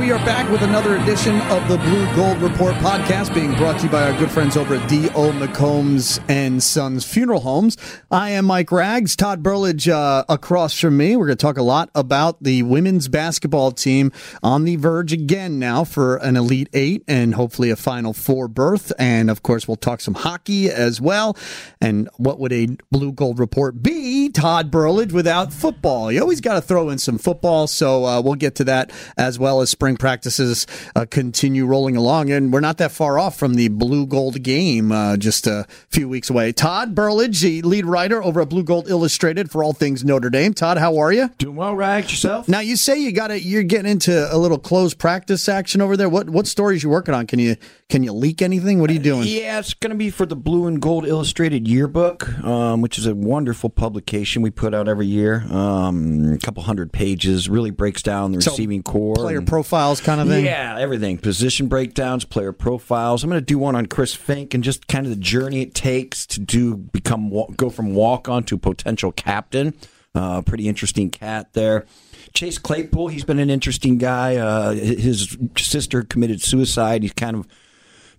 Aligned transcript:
We 0.00 0.12
are 0.12 0.24
back 0.24 0.50
with 0.50 0.62
another 0.62 0.96
edition 0.96 1.38
of 1.42 1.68
the 1.68 1.76
Blue 1.76 2.16
Gold 2.16 2.40
Report 2.40 2.74
podcast 2.76 3.34
being 3.34 3.54
brought 3.54 3.78
to 3.80 3.84
you 3.84 3.92
by 3.92 4.10
our 4.10 4.18
good 4.18 4.30
friends 4.30 4.56
over 4.56 4.76
at 4.76 4.88
D.O. 4.88 5.30
McCombs 5.32 6.24
and 6.26 6.62
Sons 6.62 7.04
Funeral 7.04 7.40
Homes. 7.40 7.76
I 8.10 8.30
am 8.30 8.46
Mike 8.46 8.72
Rags, 8.72 9.14
Todd 9.14 9.42
Burlage 9.42 9.88
uh, 9.88 10.24
across 10.26 10.80
from 10.80 10.96
me. 10.96 11.16
We're 11.16 11.26
going 11.26 11.36
to 11.36 11.42
talk 11.42 11.58
a 11.58 11.62
lot 11.62 11.90
about 11.94 12.42
the 12.42 12.62
women's 12.62 13.08
basketball 13.08 13.72
team 13.72 14.10
on 14.42 14.64
the 14.64 14.76
verge 14.76 15.12
again 15.12 15.58
now 15.58 15.84
for 15.84 16.16
an 16.16 16.34
Elite 16.34 16.70
Eight 16.72 17.04
and 17.06 17.34
hopefully 17.34 17.68
a 17.68 17.76
Final 17.76 18.14
Four 18.14 18.48
berth. 18.48 18.94
And 18.98 19.28
of 19.28 19.42
course, 19.42 19.68
we'll 19.68 19.76
talk 19.76 20.00
some 20.00 20.14
hockey 20.14 20.70
as 20.70 20.98
well. 20.98 21.36
And 21.78 22.08
what 22.16 22.40
would 22.40 22.54
a 22.54 22.68
Blue 22.90 23.12
Gold 23.12 23.38
Report 23.38 23.82
be, 23.82 24.30
Todd 24.30 24.70
Burlage, 24.70 25.12
without 25.12 25.52
football? 25.52 26.10
You 26.10 26.22
always 26.22 26.40
got 26.40 26.54
to 26.54 26.62
throw 26.62 26.88
in 26.88 26.96
some 26.96 27.18
football, 27.18 27.66
so 27.66 28.06
uh, 28.06 28.22
we'll 28.22 28.34
get 28.34 28.54
to 28.56 28.64
that 28.64 28.90
as 29.18 29.38
well 29.38 29.60
as 29.60 29.68
spring 29.68 29.89
practices 29.96 30.66
uh, 30.96 31.06
continue 31.10 31.66
rolling 31.66 31.96
along. 31.96 32.30
And 32.30 32.52
we're 32.52 32.60
not 32.60 32.78
that 32.78 32.92
far 32.92 33.18
off 33.18 33.36
from 33.38 33.54
the 33.54 33.68
Blue 33.68 34.06
Gold 34.06 34.42
game, 34.42 34.92
uh, 34.92 35.16
just 35.16 35.46
a 35.46 35.66
few 35.88 36.08
weeks 36.08 36.30
away. 36.30 36.52
Todd 36.52 36.94
Burlage, 36.94 37.40
the 37.40 37.62
lead 37.62 37.86
writer 37.86 38.22
over 38.22 38.40
at 38.40 38.48
Blue 38.48 38.62
Gold 38.64 38.88
Illustrated 38.88 39.50
for 39.50 39.62
all 39.64 39.72
things 39.72 40.04
Notre 40.04 40.30
Dame. 40.30 40.54
Todd, 40.54 40.78
how 40.78 40.98
are 40.98 41.12
you? 41.12 41.30
Doing 41.38 41.56
well, 41.56 41.74
Rags. 41.74 42.10
Yourself? 42.10 42.48
Now 42.48 42.60
you 42.60 42.76
say 42.76 42.98
you 43.00 43.12
got 43.12 43.28
to 43.28 43.40
you're 43.40 43.62
getting 43.62 43.90
into 43.90 44.32
a 44.32 44.36
little 44.36 44.58
closed 44.58 44.98
practice 44.98 45.48
action 45.48 45.80
over 45.80 45.96
there. 45.96 46.08
What 46.08 46.30
what 46.30 46.46
stories 46.46 46.82
you 46.82 46.88
working 46.90 47.14
on? 47.14 47.26
Can 47.26 47.38
you 47.38 47.56
can 47.88 48.02
you 48.02 48.12
leak 48.12 48.42
anything? 48.42 48.80
What 48.80 48.90
are 48.90 48.92
you 48.92 48.98
doing? 48.98 49.26
Yeah, 49.26 49.58
it's 49.58 49.74
going 49.74 49.90
to 49.90 49.96
be 49.96 50.10
for 50.10 50.26
the 50.26 50.36
Blue 50.36 50.66
and 50.66 50.80
Gold 50.80 51.06
Illustrated 51.06 51.66
Yearbook, 51.66 52.28
um, 52.44 52.80
which 52.82 52.98
is 52.98 53.06
a 53.06 53.14
wonderful 53.14 53.68
publication 53.70 54.42
we 54.42 54.50
put 54.50 54.74
out 54.74 54.88
every 54.88 55.06
year. 55.06 55.44
Um, 55.50 56.32
a 56.34 56.38
couple 56.38 56.62
hundred 56.62 56.92
pages, 56.92 57.48
really 57.48 57.70
breaks 57.70 58.02
down 58.02 58.32
the 58.32 58.40
So, 58.42 58.50
receiving 58.52 58.82
core, 58.82 59.14
Player 59.16 59.38
and- 59.38 59.46
profiles 59.80 60.00
kind 60.00 60.20
of 60.20 60.28
thing. 60.28 60.44
Yeah, 60.44 60.76
everything. 60.78 61.18
Position 61.18 61.68
breakdowns, 61.68 62.24
player 62.24 62.52
profiles. 62.52 63.24
I'm 63.24 63.30
going 63.30 63.40
to 63.40 63.44
do 63.44 63.58
one 63.58 63.74
on 63.74 63.86
Chris 63.86 64.16
Finke 64.16 64.54
and 64.54 64.62
just 64.62 64.86
kind 64.88 65.06
of 65.06 65.10
the 65.10 65.20
journey 65.20 65.62
it 65.62 65.74
takes 65.74 66.26
to 66.26 66.40
do 66.40 66.76
become 66.76 67.32
go 67.56 67.70
from 67.70 67.94
walk 67.94 68.28
on 68.28 68.44
to 68.44 68.58
potential 68.58 69.12
captain. 69.12 69.74
Uh, 70.14 70.42
pretty 70.42 70.68
interesting 70.68 71.08
cat 71.08 71.52
there. 71.52 71.86
Chase 72.34 72.58
Claypool, 72.58 73.08
he's 73.08 73.24
been 73.24 73.38
an 73.38 73.50
interesting 73.50 73.96
guy. 73.96 74.36
Uh, 74.36 74.72
his 74.72 75.36
sister 75.56 76.02
committed 76.02 76.42
suicide. 76.42 77.02
He's 77.02 77.12
kind 77.12 77.36
of 77.36 77.46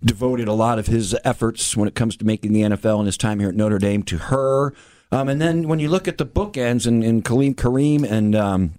devoted 0.04 0.48
a 0.48 0.52
lot 0.52 0.78
of 0.78 0.86
his 0.86 1.16
efforts 1.24 1.76
when 1.76 1.86
it 1.86 1.94
comes 1.94 2.16
to 2.16 2.24
making 2.24 2.52
the 2.52 2.62
NFL 2.62 2.98
and 2.98 3.06
his 3.06 3.16
time 3.16 3.40
here 3.40 3.50
at 3.50 3.54
Notre 3.54 3.78
Dame 3.78 4.02
to 4.04 4.18
her. 4.18 4.74
Um, 5.12 5.28
and 5.28 5.40
then 5.40 5.68
when 5.68 5.78
you 5.78 5.88
look 5.88 6.08
at 6.08 6.18
the 6.18 6.26
bookends 6.26 6.86
and, 6.86 7.04
and 7.04 7.24
Khalid 7.24 7.56
Kareem 7.56 8.10
and 8.10 8.34
um, 8.34 8.72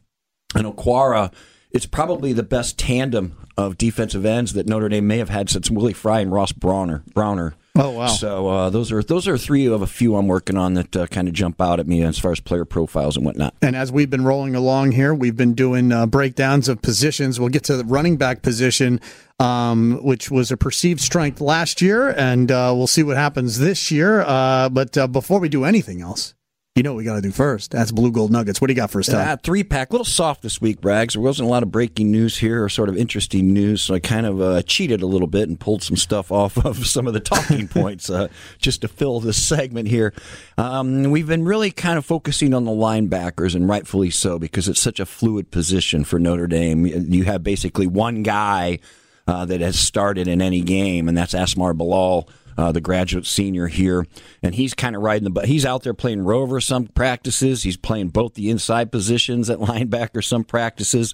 and 0.55 0.65
Okwara, 0.65 1.31
it's 1.73 1.87
probably 1.87 2.33
the 2.33 2.43
best 2.43 2.77
tandem 2.77 3.35
of 3.57 3.77
defensive 3.77 4.25
ends 4.25 4.53
that 4.53 4.67
Notre 4.67 4.89
Dame 4.89 5.07
may 5.07 5.17
have 5.17 5.29
had 5.29 5.49
since 5.49 5.69
Willie 5.69 5.93
Fry 5.93 6.19
and 6.19 6.31
Ross 6.31 6.51
Browner. 6.51 7.03
Browner. 7.13 7.55
Oh, 7.75 7.89
wow. 7.89 8.07
So 8.07 8.47
uh, 8.47 8.69
those 8.69 8.91
are 8.91 9.01
those 9.01 9.27
are 9.27 9.35
three 9.35 9.65
of 9.65 9.81
a 9.81 9.87
few 9.87 10.15
I'm 10.15 10.27
working 10.27 10.57
on 10.57 10.75
that 10.75 10.95
uh, 10.95 11.07
kind 11.07 11.27
of 11.27 11.33
jump 11.33 11.59
out 11.59 11.79
at 11.79 11.87
me 11.87 12.03
as 12.03 12.19
far 12.19 12.31
as 12.31 12.39
player 12.39 12.65
profiles 12.65 13.17
and 13.17 13.25
whatnot. 13.25 13.55
And 13.63 13.75
as 13.75 13.91
we've 13.91 14.11
been 14.11 14.23
rolling 14.23 14.53
along 14.55 14.91
here, 14.91 15.11
we've 15.11 15.35
been 15.35 15.55
doing 15.55 15.91
uh, 15.91 16.05
breakdowns 16.05 16.69
of 16.69 16.83
positions. 16.83 17.39
We'll 17.39 17.49
get 17.49 17.63
to 17.65 17.75
the 17.75 17.83
running 17.83 18.17
back 18.17 18.43
position, 18.43 19.01
um, 19.39 19.99
which 20.03 20.29
was 20.29 20.51
a 20.51 20.57
perceived 20.57 21.01
strength 21.01 21.41
last 21.41 21.81
year, 21.81 22.09
and 22.09 22.51
uh, 22.51 22.73
we'll 22.75 22.85
see 22.85 23.01
what 23.01 23.17
happens 23.17 23.57
this 23.57 23.89
year. 23.89 24.21
Uh, 24.21 24.69
but 24.69 24.95
uh, 24.95 25.07
before 25.07 25.39
we 25.39 25.49
do 25.49 25.63
anything 25.63 26.01
else, 26.01 26.35
you 26.75 26.81
know 26.81 26.93
what 26.93 26.97
we 26.97 27.03
got 27.03 27.15
to 27.15 27.21
do 27.21 27.31
first. 27.31 27.69
That's 27.69 27.91
Blue 27.91 28.11
Gold 28.11 28.31
Nuggets. 28.31 28.59
What 28.59 28.65
do 28.65 28.73
you 28.73 28.75
got 28.75 28.89
for 28.89 28.99
us, 28.99 29.05
Todd? 29.05 29.27
Uh, 29.27 29.37
three 29.37 29.63
pack, 29.63 29.91
a 29.91 29.93
little 29.93 30.05
soft 30.05 30.41
this 30.41 30.59
week, 30.59 30.81
Brags. 30.81 31.13
There 31.13 31.21
wasn't 31.21 31.47
a 31.47 31.51
lot 31.51 31.61
of 31.61 31.71
breaking 31.71 32.09
news 32.09 32.39
here 32.39 32.63
or 32.63 32.69
sort 32.69 32.89
of 32.89 32.97
interesting 32.97 33.53
news, 33.53 33.83
so 33.83 33.93
I 33.93 33.99
kind 33.99 34.25
of 34.25 34.41
uh, 34.41 34.63
cheated 34.63 35.03
a 35.03 35.05
little 35.05 35.27
bit 35.27 35.47
and 35.47 35.59
pulled 35.59 35.83
some 35.83 35.95
stuff 35.95 36.31
off 36.31 36.57
of 36.65 36.87
some 36.87 37.05
of 37.05 37.13
the 37.13 37.19
talking 37.19 37.67
points 37.67 38.09
uh, 38.09 38.27
just 38.57 38.81
to 38.81 38.87
fill 38.87 39.19
this 39.19 39.37
segment 39.37 39.87
here. 39.87 40.15
Um, 40.57 41.11
we've 41.11 41.27
been 41.27 41.45
really 41.45 41.69
kind 41.69 41.99
of 41.99 42.07
focusing 42.07 42.55
on 42.55 42.65
the 42.65 42.71
linebackers, 42.71 43.53
and 43.53 43.69
rightfully 43.69 44.09
so, 44.09 44.39
because 44.39 44.67
it's 44.67 44.81
such 44.81 44.99
a 44.99 45.05
fluid 45.05 45.51
position 45.51 46.03
for 46.03 46.17
Notre 46.17 46.47
Dame. 46.47 46.87
You 46.87 47.25
have 47.25 47.43
basically 47.43 47.85
one 47.85 48.23
guy 48.23 48.79
uh, 49.27 49.45
that 49.45 49.61
has 49.61 49.79
started 49.79 50.27
in 50.27 50.41
any 50.41 50.61
game, 50.61 51.07
and 51.07 51.17
that's 51.17 51.33
Asmar 51.33 51.75
Bilal 51.77 52.27
uh, 52.57 52.71
the 52.71 52.81
graduate 52.81 53.25
senior 53.25 53.67
here, 53.67 54.05
and 54.41 54.55
he's 54.55 54.73
kind 54.73 54.95
of 54.95 55.01
riding 55.01 55.23
the. 55.23 55.29
But 55.29 55.45
he's 55.45 55.65
out 55.65 55.83
there 55.83 55.93
playing 55.93 56.23
rover 56.23 56.61
some 56.61 56.87
practices. 56.87 57.63
He's 57.63 57.77
playing 57.77 58.09
both 58.09 58.35
the 58.35 58.49
inside 58.49 58.91
positions 58.91 59.49
at 59.49 59.59
linebacker 59.59 60.23
some 60.23 60.43
practices. 60.43 61.13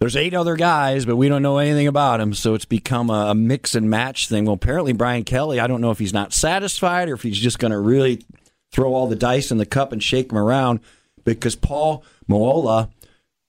There's 0.00 0.16
eight 0.16 0.34
other 0.34 0.56
guys, 0.56 1.06
but 1.06 1.16
we 1.16 1.28
don't 1.28 1.42
know 1.42 1.58
anything 1.58 1.86
about 1.86 2.20
him, 2.20 2.34
so 2.34 2.54
it's 2.54 2.64
become 2.64 3.10
a, 3.10 3.30
a 3.30 3.34
mix 3.34 3.74
and 3.74 3.88
match 3.88 4.28
thing. 4.28 4.44
Well, 4.44 4.54
apparently 4.54 4.92
Brian 4.92 5.24
Kelly, 5.24 5.60
I 5.60 5.66
don't 5.66 5.80
know 5.80 5.92
if 5.92 5.98
he's 5.98 6.12
not 6.12 6.32
satisfied 6.32 7.08
or 7.08 7.14
if 7.14 7.22
he's 7.22 7.38
just 7.38 7.58
going 7.58 7.70
to 7.70 7.78
really 7.78 8.22
throw 8.72 8.92
all 8.92 9.06
the 9.06 9.16
dice 9.16 9.50
in 9.50 9.58
the 9.58 9.64
cup 9.64 9.92
and 9.92 10.02
shake 10.02 10.28
them 10.28 10.36
around 10.36 10.80
because 11.24 11.56
Paul 11.56 12.04
Moala 12.28 12.90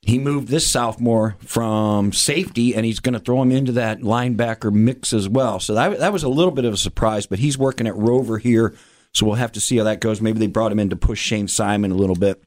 he 0.05 0.19
moved 0.19 0.49
this 0.49 0.69
sophomore 0.69 1.35
from 1.39 2.13
safety, 2.13 2.75
and 2.75 2.85
he's 2.85 2.99
going 2.99 3.13
to 3.13 3.19
throw 3.19 3.41
him 3.41 3.51
into 3.51 3.71
that 3.71 4.01
linebacker 4.01 4.71
mix 4.71 5.11
as 5.13 5.27
well. 5.27 5.59
So 5.59 5.73
that, 5.73 5.97
that 5.97 6.13
was 6.13 6.21
a 6.21 6.29
little 6.29 6.51
bit 6.51 6.63
of 6.63 6.73
a 6.73 6.77
surprise, 6.77 7.25
but 7.25 7.39
he's 7.39 7.57
working 7.57 7.87
at 7.87 7.95
Rover 7.95 8.37
here, 8.37 8.75
so 9.13 9.25
we'll 9.25 9.35
have 9.35 9.51
to 9.53 9.61
see 9.61 9.77
how 9.77 9.83
that 9.85 10.01
goes. 10.01 10.21
Maybe 10.21 10.37
they 10.37 10.45
brought 10.45 10.71
him 10.71 10.79
in 10.79 10.91
to 10.91 10.95
push 10.95 11.19
Shayne 11.19 11.47
Simon 11.47 11.91
a 11.91 11.95
little 11.95 12.15
bit. 12.15 12.43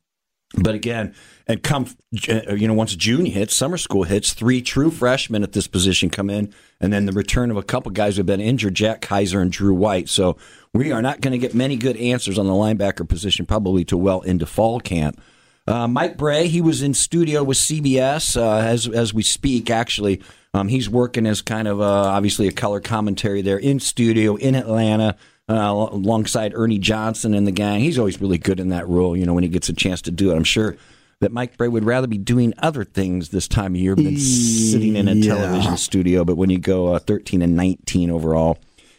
But 0.55 0.77
again, 0.77 1.15
and 1.49 1.61
come, 1.63 1.87
uh, 2.29 2.55
you 2.55 2.69
know, 2.69 2.75
once 2.75 2.95
June 2.95 3.27
hits, 3.27 3.57
summer 3.57 3.77
school 3.77 4.05
hits, 4.05 4.33
three 4.33 4.63
true 4.63 4.91
freshmen 4.91 5.43
at 5.43 5.53
this 5.53 5.67
position 5.67 6.11
come 6.11 6.31
in, 6.31 6.55
and 6.81 6.93
then 6.93 7.07
the 7.07 7.13
return 7.13 7.51
of 7.51 7.57
a 7.57 7.63
couple 7.65 7.91
guys 7.91 8.17
who've 8.17 8.25
been 8.25 8.41
injured, 8.41 8.75
Jack 8.75 9.03
Kiser 9.03 9.43
and 9.43 9.51
Drew 9.51 9.75
White. 9.75 10.09
So 10.09 10.37
we 10.73 10.93
are 10.93 11.03
not 11.03 11.21
going 11.21 11.33
to 11.33 11.39
get 11.39 11.55
many 11.55 11.77
good 11.77 11.97
answers 11.97 12.39
on 12.39 12.47
the 12.47 12.53
linebacker 12.53 13.07
position, 13.07 13.47
probably 13.47 13.85
to 13.87 13.97
well 13.97 14.21
into 14.21 14.47
fall 14.47 14.81
camp. 14.81 15.21
Uh, 15.69 15.87
Mike 15.87 16.17
Brey, 16.17 16.49
he 16.49 16.61
was 16.61 16.83
in 16.83 16.95
studio 16.95 17.43
with 17.45 17.59
CBS 17.59 18.37
uh, 18.41 18.59
as 18.67 18.89
as 18.89 19.13
we 19.13 19.23
speak. 19.23 19.71
Actually, 19.71 20.23
um, 20.55 20.69
he's 20.69 20.89
working 20.89 21.27
as 21.27 21.43
kind 21.43 21.69
of 21.69 21.81
uh, 21.81 21.85
obviously 21.85 22.49
a 22.49 22.53
color 22.53 22.81
commentary 22.81 23.43
there 23.43 23.59
in 23.59 23.79
studio 23.81 24.37
in 24.37 24.55
Atlanta. 24.55 25.17
Uh, 25.51 25.89
alongside 25.93 26.53
Ernie 26.55 26.79
Johnson 26.79 27.33
and 27.33 27.47
the 27.47 27.51
gang, 27.53 27.81
he's 27.81 27.99
always 27.99 28.21
really 28.21 28.37
good 28.37 28.61
in 28.61 28.69
that 28.69 28.87
role. 28.87 29.17
You 29.17 29.25
know, 29.25 29.33
when 29.33 29.45
he 29.45 29.49
gets 29.49 29.71
a 29.71 29.73
chance 29.73 30.03
to 30.03 30.11
do 30.11 30.31
it, 30.31 30.37
I'm 30.37 30.45
sure 30.45 30.77
that 31.21 31.33
Mike 31.33 31.57
Brey 31.57 31.69
would 31.69 31.85
rather 31.85 32.07
be 32.07 32.19
doing 32.19 32.53
other 32.59 32.85
things 32.85 33.31
this 33.31 33.49
time 33.49 33.75
of 33.75 33.81
year 33.81 33.95
than 33.95 34.19
sitting 34.19 34.95
in 34.95 35.09
a 35.09 35.21
television 35.23 35.77
studio. 35.79 36.25
But 36.25 36.37
when 36.37 36.51
you 36.51 36.59
go 36.59 36.89
uh, 36.95 36.99
13 36.99 37.41
and 37.41 37.57
19 37.57 38.11
overall 38.11 38.59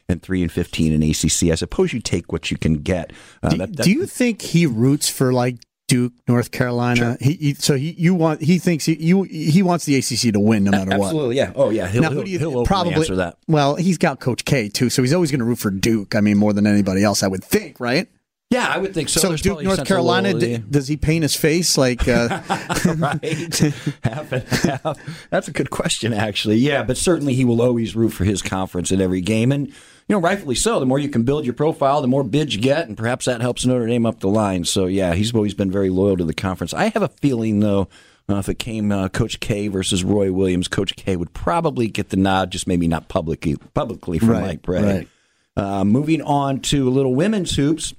and 0.09 0.21
3 0.23 0.41
and 0.41 0.51
15 0.51 0.91
in 0.91 1.03
ACC, 1.03 1.51
I 1.51 1.55
suppose 1.55 1.93
you 1.93 1.99
take 2.01 2.31
what 2.33 2.49
you 2.49 2.57
can 2.57 2.75
get. 2.81 3.13
Uh, 3.43 3.49
do, 3.49 3.57
that- 3.57 3.75
that- 3.77 3.83
do 3.83 3.91
you 3.91 4.07
think 4.07 4.41
he 4.41 4.65
roots 4.65 5.07
for 5.07 5.31
like 5.31 5.57
Duke, 5.89 6.13
North 6.27 6.51
Carolina? 6.51 7.17
He, 7.19 7.33
he 7.33 7.53
so 7.55 7.75
he 7.75 7.91
you 7.91 8.13
want 8.15 8.41
he 8.41 8.59
thinks 8.59 8.85
he 8.85 8.95
you 8.95 9.23
he 9.23 9.61
wants 9.61 9.85
the 9.85 9.97
ACC 9.97 10.31
to 10.33 10.39
win 10.39 10.63
no 10.63 10.71
matter 10.71 10.97
what. 10.97 11.07
Absolutely, 11.07 11.35
yeah. 11.35 11.51
Oh, 11.55 11.71
yeah. 11.71 11.87
He'll, 11.87 12.03
Now, 12.03 12.09
he'll, 12.09 12.19
who 12.19 12.25
do 12.25 12.31
you 12.31 12.39
he'll 12.39 12.63
probably 12.63 12.93
answer 12.93 13.15
that. 13.17 13.37
Well, 13.47 13.75
he's 13.75 13.97
got 13.97 14.19
Coach 14.19 14.45
K 14.45 14.69
too, 14.69 14.89
so 14.89 15.01
he's 15.01 15.13
always 15.13 15.31
going 15.31 15.39
to 15.39 15.45
root 15.45 15.59
for 15.59 15.71
Duke. 15.71 16.15
I 16.15 16.21
mean, 16.21 16.37
more 16.37 16.53
than 16.53 16.67
anybody 16.67 17.03
else, 17.03 17.23
I 17.23 17.27
would 17.27 17.43
think, 17.43 17.79
right? 17.79 18.07
Yeah, 18.49 18.67
I 18.67 18.79
would 18.79 18.95
think 18.95 19.09
so. 19.09 19.19
So, 19.19 19.27
There's 19.27 19.43
Duke, 19.43 19.61
North 19.61 19.85
Carolina, 19.85 20.33
d- 20.33 20.57
does 20.57 20.87
he 20.87 20.97
paint 20.97 21.21
his 21.21 21.35
face 21.35 21.77
like? 21.77 22.07
Uh, 22.07 22.41
right? 22.97 23.57
half 24.03 24.31
and 24.31 24.43
half. 24.47 25.29
That's 25.29 25.47
a 25.47 25.51
good 25.51 25.69
question, 25.69 26.13
actually. 26.13 26.55
Yeah, 26.57 26.81
but 26.81 26.97
certainly 26.97 27.35
he 27.35 27.45
will 27.45 27.61
always 27.61 27.95
root 27.95 28.09
for 28.09 28.23
his 28.23 28.41
conference 28.41 28.91
in 28.91 29.01
every 29.01 29.21
game, 29.21 29.51
and 29.51 29.67
you 29.67 29.75
know, 30.09 30.19
rightfully 30.19 30.55
so. 30.55 30.79
The 30.79 30.87
more 30.87 30.97
you 30.97 31.09
can 31.09 31.21
build 31.23 31.45
your 31.45 31.53
profile, 31.53 32.01
the 32.01 32.07
more 32.07 32.23
bids 32.23 32.55
you 32.55 32.61
get, 32.61 32.87
and 32.87 32.97
perhaps 32.97 33.25
that 33.25 33.39
helps 33.41 33.67
Notre 33.67 33.85
Dame 33.85 34.07
up 34.07 34.19
the 34.19 34.29
line. 34.29 34.65
So, 34.65 34.87
yeah, 34.87 35.13
he's 35.13 35.31
always 35.35 35.53
been 35.53 35.69
very 35.69 35.91
loyal 35.91 36.17
to 36.17 36.23
the 36.25 36.33
conference. 36.33 36.73
I 36.73 36.85
have 36.89 37.03
a 37.03 37.09
feeling, 37.09 37.59
though. 37.59 37.87
Uh, 38.27 38.37
if 38.37 38.49
it 38.49 38.57
came 38.57 38.91
uh, 38.91 39.09
Coach 39.09 39.39
K 39.39 39.67
versus 39.67 40.03
Roy 40.03 40.31
Williams, 40.31 40.67
Coach 40.67 40.95
K 40.95 41.15
would 41.15 41.33
probably 41.33 41.87
get 41.87 42.09
the 42.09 42.17
nod, 42.17 42.51
just 42.51 42.65
maybe 42.67 42.87
not 42.87 43.07
publicly 43.09 43.57
publicly 43.75 44.17
for 44.17 44.27
Right, 44.27 44.41
Mike 44.41 44.61
Brey. 44.63 44.81
right. 44.81 45.07
Uh, 45.55 45.83
moving 45.83 46.21
on 46.23 46.59
to 46.61 46.87
a 46.87 46.91
little 46.91 47.13
women's 47.13 47.55
hoops. 47.55 47.93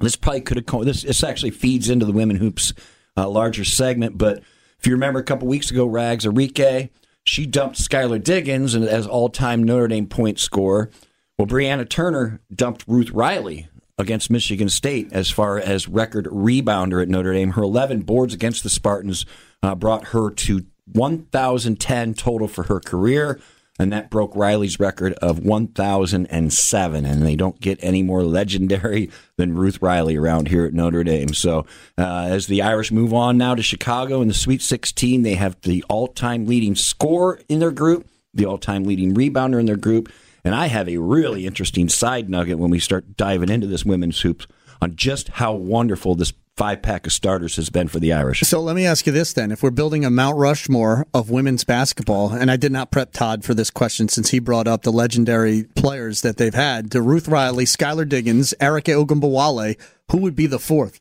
This 0.00 0.16
probably 0.16 0.40
could 0.40 0.56
have 0.56 0.66
co- 0.66 0.84
this. 0.84 1.02
This 1.02 1.22
actually 1.22 1.50
feeds 1.50 1.90
into 1.90 2.06
the 2.06 2.12
women 2.12 2.36
hoops 2.36 2.72
uh, 3.16 3.28
larger 3.28 3.64
segment. 3.64 4.18
But 4.18 4.38
if 4.78 4.86
you 4.86 4.92
remember 4.92 5.20
a 5.20 5.24
couple 5.24 5.46
weeks 5.48 5.70
ago, 5.70 5.86
Rags 5.86 6.24
Arike, 6.24 6.90
she 7.24 7.46
dumped 7.46 7.76
Skylar 7.76 8.22
Diggins 8.22 8.74
and 8.74 8.84
as 8.84 9.06
all 9.06 9.28
time 9.28 9.62
Notre 9.62 9.88
Dame 9.88 10.06
point 10.06 10.38
scorer. 10.38 10.90
Well, 11.38 11.46
Brianna 11.46 11.88
Turner 11.88 12.40
dumped 12.54 12.84
Ruth 12.86 13.10
Riley 13.10 13.68
against 13.98 14.30
Michigan 14.30 14.68
State 14.68 15.08
as 15.12 15.30
far 15.30 15.58
as 15.58 15.88
record 15.88 16.26
rebounder 16.26 17.02
at 17.02 17.08
Notre 17.08 17.32
Dame. 17.32 17.52
Her 17.52 17.62
11 17.62 18.02
boards 18.02 18.32
against 18.32 18.62
the 18.62 18.70
Spartans 18.70 19.26
uh, 19.62 19.74
brought 19.74 20.08
her 20.08 20.30
to 20.30 20.64
1,010 20.92 22.14
total 22.14 22.48
for 22.48 22.64
her 22.64 22.80
career 22.80 23.38
and 23.80 23.94
that 23.94 24.10
broke 24.10 24.36
Riley's 24.36 24.78
record 24.78 25.14
of 25.14 25.38
1,007. 25.38 27.06
And 27.06 27.26
they 27.26 27.34
don't 27.34 27.58
get 27.60 27.78
any 27.82 28.02
more 28.02 28.22
legendary 28.22 29.10
than 29.36 29.56
Ruth 29.56 29.80
Riley 29.80 30.16
around 30.16 30.48
here 30.48 30.66
at 30.66 30.74
Notre 30.74 31.02
Dame. 31.02 31.32
So 31.32 31.64
uh, 31.96 32.26
as 32.28 32.46
the 32.46 32.60
Irish 32.60 32.92
move 32.92 33.14
on 33.14 33.38
now 33.38 33.54
to 33.54 33.62
Chicago 33.62 34.20
in 34.20 34.28
the 34.28 34.34
Sweet 34.34 34.60
16, 34.60 35.22
they 35.22 35.34
have 35.34 35.58
the 35.62 35.82
all 35.88 36.08
time 36.08 36.44
leading 36.44 36.74
scorer 36.74 37.40
in 37.48 37.58
their 37.58 37.70
group, 37.70 38.06
the 38.34 38.44
all 38.44 38.58
time 38.58 38.84
leading 38.84 39.14
rebounder 39.14 39.58
in 39.58 39.64
their 39.64 39.76
group. 39.76 40.12
And 40.44 40.54
I 40.54 40.66
have 40.66 40.86
a 40.86 40.98
really 40.98 41.46
interesting 41.46 41.88
side 41.88 42.28
nugget 42.28 42.58
when 42.58 42.70
we 42.70 42.80
start 42.80 43.16
diving 43.16 43.48
into 43.48 43.66
this 43.66 43.86
women's 43.86 44.20
hoops 44.20 44.46
on 44.82 44.94
just 44.94 45.28
how 45.28 45.54
wonderful 45.54 46.14
this 46.14 46.34
five 46.60 46.82
pack 46.82 47.06
of 47.06 47.12
starters 47.14 47.56
has 47.56 47.70
been 47.70 47.88
for 47.88 47.98
the 48.00 48.12
Irish. 48.12 48.40
So 48.40 48.60
let 48.60 48.76
me 48.76 48.84
ask 48.84 49.06
you 49.06 49.12
this 49.14 49.32
then. 49.32 49.50
If 49.50 49.62
we're 49.62 49.70
building 49.70 50.04
a 50.04 50.10
Mount 50.10 50.36
Rushmore 50.36 51.06
of 51.14 51.30
women's 51.30 51.64
basketball, 51.64 52.34
and 52.34 52.50
I 52.50 52.58
did 52.58 52.70
not 52.70 52.90
prep 52.90 53.12
Todd 53.12 53.44
for 53.44 53.54
this 53.54 53.70
question 53.70 54.10
since 54.10 54.28
he 54.28 54.40
brought 54.40 54.68
up 54.68 54.82
the 54.82 54.92
legendary 54.92 55.64
players 55.74 56.20
that 56.20 56.36
they've 56.36 56.52
had 56.52 56.90
to 56.90 57.00
Ruth 57.00 57.28
Riley, 57.28 57.64
Skylar 57.64 58.06
Diggins, 58.06 58.52
Arike 58.60 58.94
Ogunbowale, 58.94 59.80
who 60.10 60.18
would 60.18 60.36
be 60.36 60.46
the 60.46 60.58
fourth? 60.58 61.00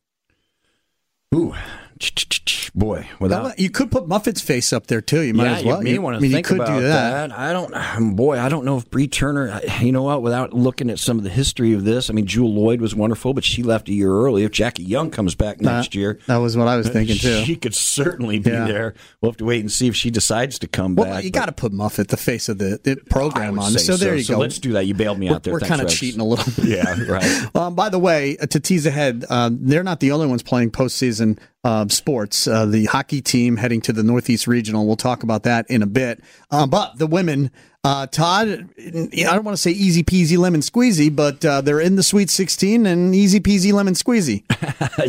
Ooh, 1.36 1.54
boy, 2.74 3.08
without 3.20 3.60
you 3.60 3.70
could 3.70 3.92
put 3.92 4.08
Muffet's 4.08 4.42
face 4.42 4.72
up 4.74 4.88
there 4.88 5.02
too. 5.02 5.22
You 5.22 5.34
might 5.34 5.46
yeah, 5.46 5.58
as 5.58 5.64
well. 5.64 5.86
You 5.86 5.96
you, 5.96 6.02
want 6.02 6.16
to 6.16 6.18
I 6.18 6.22
mean, 6.22 6.32
think 6.32 6.48
you 6.48 6.56
could 6.56 6.62
about 6.62 6.78
do 6.78 6.88
that. 6.88 7.30
that. 7.30 7.38
I 7.38 7.54
don't, 7.54 8.16
boy, 8.16 8.40
I 8.40 8.50
don't 8.50 8.66
know 8.66 8.78
if 8.78 8.90
Bree 8.90 9.08
Turner. 9.08 9.60
You 9.80 9.92
know 9.92 10.04
what? 10.04 10.22
Without 10.22 10.54
looking 10.54 10.90
at 10.90 11.00
some 11.00 11.18
of 11.18 11.24
the 11.24 11.30
history 11.30 11.74
of 11.74 11.84
this, 11.84 12.10
I 12.10 12.14
mean, 12.14 12.26
Jewell 12.26 12.54
Loyd 12.54 12.80
was 12.80 12.96
wonderful, 12.96 13.34
but 13.34 13.44
she 13.44 13.64
left 13.64 13.90
a 13.90 13.94
year 13.94 14.12
early. 14.12 14.44
If 14.44 14.52
Jackie 14.52 14.84
Young 14.84 15.10
comes 15.10 15.36
back 15.36 15.62
next 15.62 15.96
year, 15.96 16.20
that 16.28 16.38
was 16.38 16.56
what 16.58 16.68
I 16.68 16.78
was 16.78 16.90
thinking 16.90 17.18
too. 17.18 17.44
She 17.44 17.56
could 17.56 17.76
certainly 17.76 18.40
be 18.40 18.52
yeah. 18.52 18.66
there. 18.66 18.94
We'll 19.22 19.32
have 19.32 19.38
to 19.38 19.46
wait 19.46 19.62
and 19.62 19.72
see 19.72 19.88
if 19.88 19.96
she 19.96 20.10
decides 20.12 20.60
to 20.60 20.68
come 20.68 20.96
well, 20.96 21.06
back. 21.06 21.24
You 21.24 21.32
got 21.32 21.46
to 21.46 21.52
put 21.52 21.72
Muffet, 21.74 22.10
the 22.10 22.18
face 22.18 22.50
of 22.50 22.58
the, 22.58 22.80
the 22.84 22.98
program, 23.10 23.60
on. 23.60 23.72
So, 23.72 23.78
so, 23.80 23.98
there 23.98 24.16
you 24.16 24.24
so 24.24 24.36
go. 24.36 24.40
Let's 24.40 24.60
do 24.60 24.74
that. 24.74 24.86
You 24.86 24.94
bailed 24.94 25.20
me 25.20 25.30
we're, 25.30 25.36
out 25.36 25.44
there. 25.44 25.54
We're 25.54 25.60
kind 25.60 25.82
of 25.82 25.90
cheating 25.90 26.22
a 26.22 26.26
little. 26.26 26.46
bit. 26.56 26.66
yeah, 26.66 27.12
right. 27.12 27.56
Um, 27.56 27.76
by 27.76 27.90
the 27.90 28.00
way, 28.00 28.38
uh, 28.38 28.46
to 28.48 28.60
tease 28.60 28.86
ahead, 28.86 29.26
uh, 29.30 29.50
they're 29.52 29.84
not 29.84 30.00
the 30.00 30.12
only 30.12 30.28
ones 30.28 30.44
playing 30.44 30.72
postseason 30.72 31.38
uh, 31.64 31.88
sports. 31.90 32.48
Uh, 32.48 32.66
the 32.66 32.86
hockey 32.86 33.22
team 33.22 33.58
heading 33.58 33.82
to 33.82 33.94
the 33.94 34.04
Northeast 34.04 34.48
Regional. 34.48 34.86
We'll 34.86 34.96
talk 34.96 35.24
about 35.24 35.44
that 35.44 35.70
in 35.70 35.84
a 35.84 35.88
bit. 35.88 36.22
Uh, 36.50 36.66
but 36.66 36.98
the 36.98 37.08
women, 37.08 37.52
uh, 37.84 38.08
Todd, 38.08 38.70
I 38.78 39.08
don't 39.12 39.44
want 39.44 39.58
to 39.58 39.62
say 39.62 39.72
easy 39.72 40.04
peasy 40.04 40.38
lemon 40.38 40.62
squeezy, 40.62 41.14
but 41.14 41.44
uh, 41.44 41.62
they're 41.62 41.82
in 41.82 41.96
the 41.96 42.04
Sweet 42.04 42.30
16 42.30 42.86
and 42.86 43.14
easy 43.14 43.40
peasy 43.40 43.74
lemon 43.74 43.94
squeezy. 43.94 44.44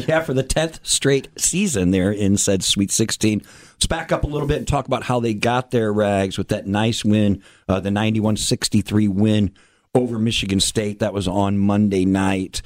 yeah, 0.09 0.23
for 0.23 0.35
the 0.35 0.45
10th 0.45 0.81
straight 0.83 1.29
season, 1.37 1.93
they're 1.93 2.13
in 2.13 2.37
said 2.37 2.65
Sweet 2.65 2.91
16. 2.91 3.43
Let's 3.73 3.87
back 3.87 4.13
up 4.13 4.25
a 4.25 4.27
little 4.27 4.49
bit 4.49 4.59
and 4.59 4.69
talk 4.69 4.87
about 4.87 5.05
how 5.05 5.21
they 5.21 5.35
got 5.35 5.71
their 5.71 5.93
rags 5.93 6.37
with 6.37 6.49
that 6.49 6.67
nice 6.67 7.05
win, 7.05 7.43
uh, 7.69 7.81
the 7.81 7.91
91 7.91 8.37
63 8.37 9.09
win 9.09 9.53
over 9.95 10.19
Michigan 10.19 10.61
State. 10.61 10.99
That 10.99 11.15
was 11.15 11.29
on 11.29 11.59
Monday 11.59 12.05
night 12.05 12.61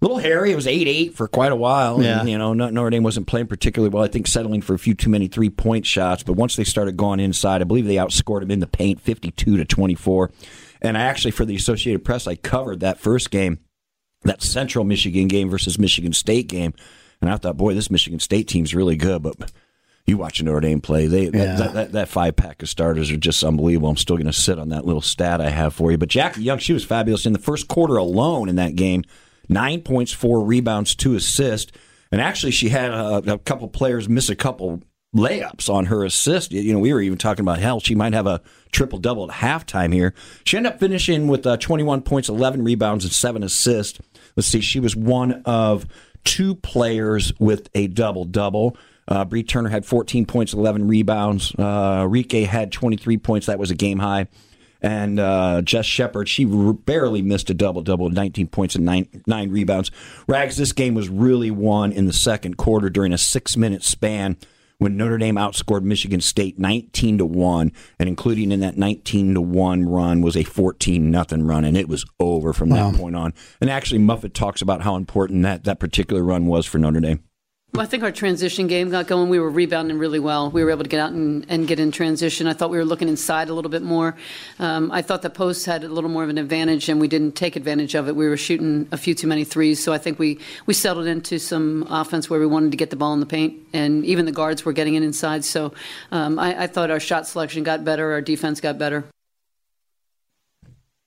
little 0.00 0.18
hairy. 0.18 0.52
It 0.52 0.56
was 0.56 0.66
eight 0.66 0.86
eight 0.86 1.14
for 1.14 1.28
quite 1.28 1.52
a 1.52 1.56
while. 1.56 2.02
Yeah. 2.02 2.20
And, 2.20 2.28
you 2.28 2.38
know, 2.38 2.52
Notre 2.52 2.90
Dame 2.90 3.02
wasn't 3.02 3.26
playing 3.26 3.46
particularly 3.46 3.92
well. 3.92 4.04
I 4.04 4.08
think 4.08 4.26
settling 4.26 4.62
for 4.62 4.74
a 4.74 4.78
few 4.78 4.94
too 4.94 5.10
many 5.10 5.28
three 5.28 5.50
point 5.50 5.86
shots. 5.86 6.22
But 6.22 6.34
once 6.34 6.56
they 6.56 6.64
started 6.64 6.96
going 6.96 7.20
inside, 7.20 7.60
I 7.60 7.64
believe 7.64 7.86
they 7.86 7.96
outscored 7.96 8.40
them 8.40 8.50
in 8.50 8.60
the 8.60 8.66
paint, 8.66 9.00
fifty 9.00 9.30
two 9.30 9.56
to 9.56 9.64
twenty 9.64 9.94
four. 9.94 10.30
And 10.80 10.96
I 10.96 11.02
actually, 11.02 11.32
for 11.32 11.44
the 11.44 11.56
Associated 11.56 12.04
Press, 12.04 12.26
I 12.26 12.36
covered 12.36 12.80
that 12.80 13.00
first 13.00 13.30
game, 13.30 13.58
that 14.22 14.42
Central 14.42 14.84
Michigan 14.84 15.26
game 15.26 15.50
versus 15.50 15.78
Michigan 15.78 16.12
State 16.12 16.48
game. 16.48 16.72
And 17.20 17.28
I 17.28 17.36
thought, 17.36 17.56
boy, 17.56 17.74
this 17.74 17.90
Michigan 17.90 18.20
State 18.20 18.46
team's 18.46 18.76
really 18.76 18.94
good, 18.94 19.22
but 19.22 19.50
you 20.06 20.16
watch 20.16 20.40
Notre 20.40 20.60
Dame 20.60 20.80
play. 20.80 21.06
They 21.08 21.24
yeah. 21.24 21.56
that, 21.56 21.74
that, 21.74 21.92
that, 21.92 22.08
five 22.08 22.36
pack 22.36 22.62
of 22.62 22.68
starters 22.68 23.10
are 23.10 23.16
just 23.16 23.42
unbelievable. 23.42 23.88
I'm 23.88 23.96
still 23.96 24.16
going 24.16 24.26
to 24.26 24.32
sit 24.32 24.58
on 24.58 24.68
that 24.68 24.86
little 24.86 25.02
stat 25.02 25.40
I 25.40 25.50
have 25.50 25.74
for 25.74 25.90
you. 25.90 25.98
But 25.98 26.08
Jackie 26.08 26.42
Young, 26.42 26.58
she 26.58 26.72
was 26.72 26.84
fabulous 26.84 27.26
in 27.26 27.32
the 27.32 27.38
first 27.40 27.66
quarter 27.66 27.96
alone 27.96 28.48
in 28.48 28.54
that 28.56 28.76
game 28.76 29.04
nine 29.48 29.80
points, 29.80 30.12
four 30.12 30.44
rebounds, 30.44 30.94
two 30.94 31.14
assists. 31.14 31.72
And 32.10 32.20
actually, 32.20 32.52
she 32.52 32.70
had 32.70 32.90
a, 32.90 33.34
a 33.34 33.38
couple 33.38 33.68
players 33.68 34.08
miss 34.08 34.28
a 34.28 34.36
couple 34.36 34.82
layups 35.14 35.72
on 35.72 35.86
her 35.86 36.04
assist. 36.04 36.52
You 36.52 36.72
know, 36.72 36.78
we 36.78 36.92
were 36.92 37.00
even 37.00 37.18
talking 37.18 37.42
about 37.44 37.58
hell, 37.58 37.80
she 37.80 37.94
might 37.94 38.12
have 38.12 38.26
a 38.26 38.40
triple 38.72 38.98
double 38.98 39.30
at 39.30 39.38
halftime 39.38 39.92
here. 39.92 40.14
She 40.44 40.56
ended 40.56 40.72
up 40.72 40.80
finishing 40.80 41.28
with 41.28 41.46
uh, 41.46 41.56
21 41.56 42.02
points, 42.02 42.28
11 42.28 42.62
rebounds, 42.62 43.04
and 43.04 43.12
seven 43.12 43.42
assists. 43.42 43.98
Let's 44.36 44.48
see, 44.48 44.60
she 44.60 44.80
was 44.80 44.94
one 44.94 45.42
of 45.44 45.86
two 46.24 46.54
players 46.54 47.32
with 47.38 47.68
a 47.74 47.86
double 47.86 48.24
double. 48.24 48.76
Uh, 49.06 49.24
Bree 49.24 49.42
Turner 49.42 49.70
had 49.70 49.86
14 49.86 50.26
points, 50.26 50.52
11 50.52 50.86
rebounds. 50.86 51.54
Uh, 51.58 52.04
Rike 52.06 52.46
had 52.46 52.70
23 52.70 53.16
points. 53.16 53.46
That 53.46 53.58
was 53.58 53.70
a 53.70 53.74
game 53.74 53.98
high 53.98 54.26
and 54.80 55.18
uh, 55.18 55.62
Jess 55.62 55.86
Shepard, 55.86 56.28
she 56.28 56.44
barely 56.44 57.22
missed 57.22 57.50
a 57.50 57.54
double 57.54 57.82
double, 57.82 58.10
19 58.10 58.48
points 58.48 58.74
and 58.74 58.84
nine, 58.84 59.08
nine 59.26 59.50
rebounds. 59.50 59.90
Rags, 60.26 60.56
this 60.56 60.72
game 60.72 60.94
was 60.94 61.08
really 61.08 61.50
won 61.50 61.92
in 61.92 62.06
the 62.06 62.12
second 62.12 62.56
quarter 62.56 62.88
during 62.90 63.12
a 63.12 63.18
six 63.18 63.56
minute 63.56 63.82
span 63.82 64.36
when 64.78 64.96
Notre 64.96 65.18
Dame 65.18 65.34
outscored 65.34 65.82
Michigan 65.82 66.20
State 66.20 66.58
19 66.58 67.18
to 67.18 67.26
1 67.26 67.72
and 67.98 68.08
including 68.08 68.52
in 68.52 68.60
that 68.60 68.76
19 68.76 69.34
to 69.34 69.40
1 69.40 69.88
run 69.88 70.22
was 70.22 70.36
a 70.36 70.44
14 70.44 71.10
nothing 71.10 71.44
run 71.44 71.64
and 71.64 71.76
it 71.76 71.88
was 71.88 72.04
over 72.20 72.52
from 72.52 72.70
that 72.70 72.94
point 72.94 73.16
on. 73.16 73.34
And 73.60 73.68
actually 73.68 73.98
Muffet 73.98 74.34
talks 74.34 74.62
about 74.62 74.82
how 74.82 74.94
important 74.94 75.42
that 75.42 75.64
that 75.64 75.80
particular 75.80 76.22
run 76.22 76.46
was 76.46 76.64
for 76.64 76.78
Notre 76.78 77.00
Dame. 77.00 77.24
Well, 77.74 77.82
I 77.82 77.86
think 77.86 78.02
our 78.02 78.10
transition 78.10 78.66
game 78.66 78.90
got 78.90 79.06
going. 79.06 79.28
We 79.28 79.38
were 79.38 79.50
rebounding 79.50 79.98
really 79.98 80.18
well. 80.18 80.50
We 80.50 80.64
were 80.64 80.70
able 80.70 80.82
to 80.82 80.88
get 80.88 81.00
out 81.00 81.12
and, 81.12 81.44
and 81.48 81.68
get 81.68 81.78
in 81.78 81.92
transition. 81.92 82.48
I 82.48 82.52
thought 82.54 82.70
we 82.70 82.78
were 82.78 82.84
looking 82.84 83.08
inside 83.08 83.50
a 83.50 83.54
little 83.54 83.70
bit 83.70 83.82
more. 83.82 84.16
Um, 84.58 84.90
I 84.90 85.02
thought 85.02 85.22
the 85.22 85.30
post 85.30 85.66
had 85.66 85.84
a 85.84 85.88
little 85.88 86.10
more 86.10 86.24
of 86.24 86.30
an 86.30 86.38
advantage, 86.38 86.88
and 86.88 86.98
we 86.98 87.08
didn't 87.08 87.32
take 87.32 87.56
advantage 87.56 87.94
of 87.94 88.08
it. 88.08 88.16
We 88.16 88.26
were 88.26 88.38
shooting 88.38 88.88
a 88.90 88.96
few 88.96 89.14
too 89.14 89.26
many 89.26 89.44
threes, 89.44 89.80
so 89.80 89.92
I 89.92 89.98
think 89.98 90.18
we, 90.18 90.40
we 90.66 90.74
settled 90.74 91.06
into 91.06 91.38
some 91.38 91.86
offense 91.90 92.28
where 92.28 92.40
we 92.40 92.46
wanted 92.46 92.72
to 92.72 92.76
get 92.78 92.90
the 92.90 92.96
ball 92.96 93.12
in 93.12 93.20
the 93.20 93.26
paint, 93.26 93.60
and 93.72 94.04
even 94.04 94.24
the 94.24 94.32
guards 94.32 94.64
were 94.64 94.72
getting 94.72 94.94
in 94.94 95.02
inside. 95.02 95.44
So 95.44 95.72
um, 96.10 96.38
I, 96.38 96.62
I 96.62 96.66
thought 96.66 96.90
our 96.90 96.98
shot 97.00 97.28
selection 97.28 97.62
got 97.64 97.84
better, 97.84 98.10
our 98.12 98.22
defense 98.22 98.60
got 98.60 98.78
better. 98.78 99.04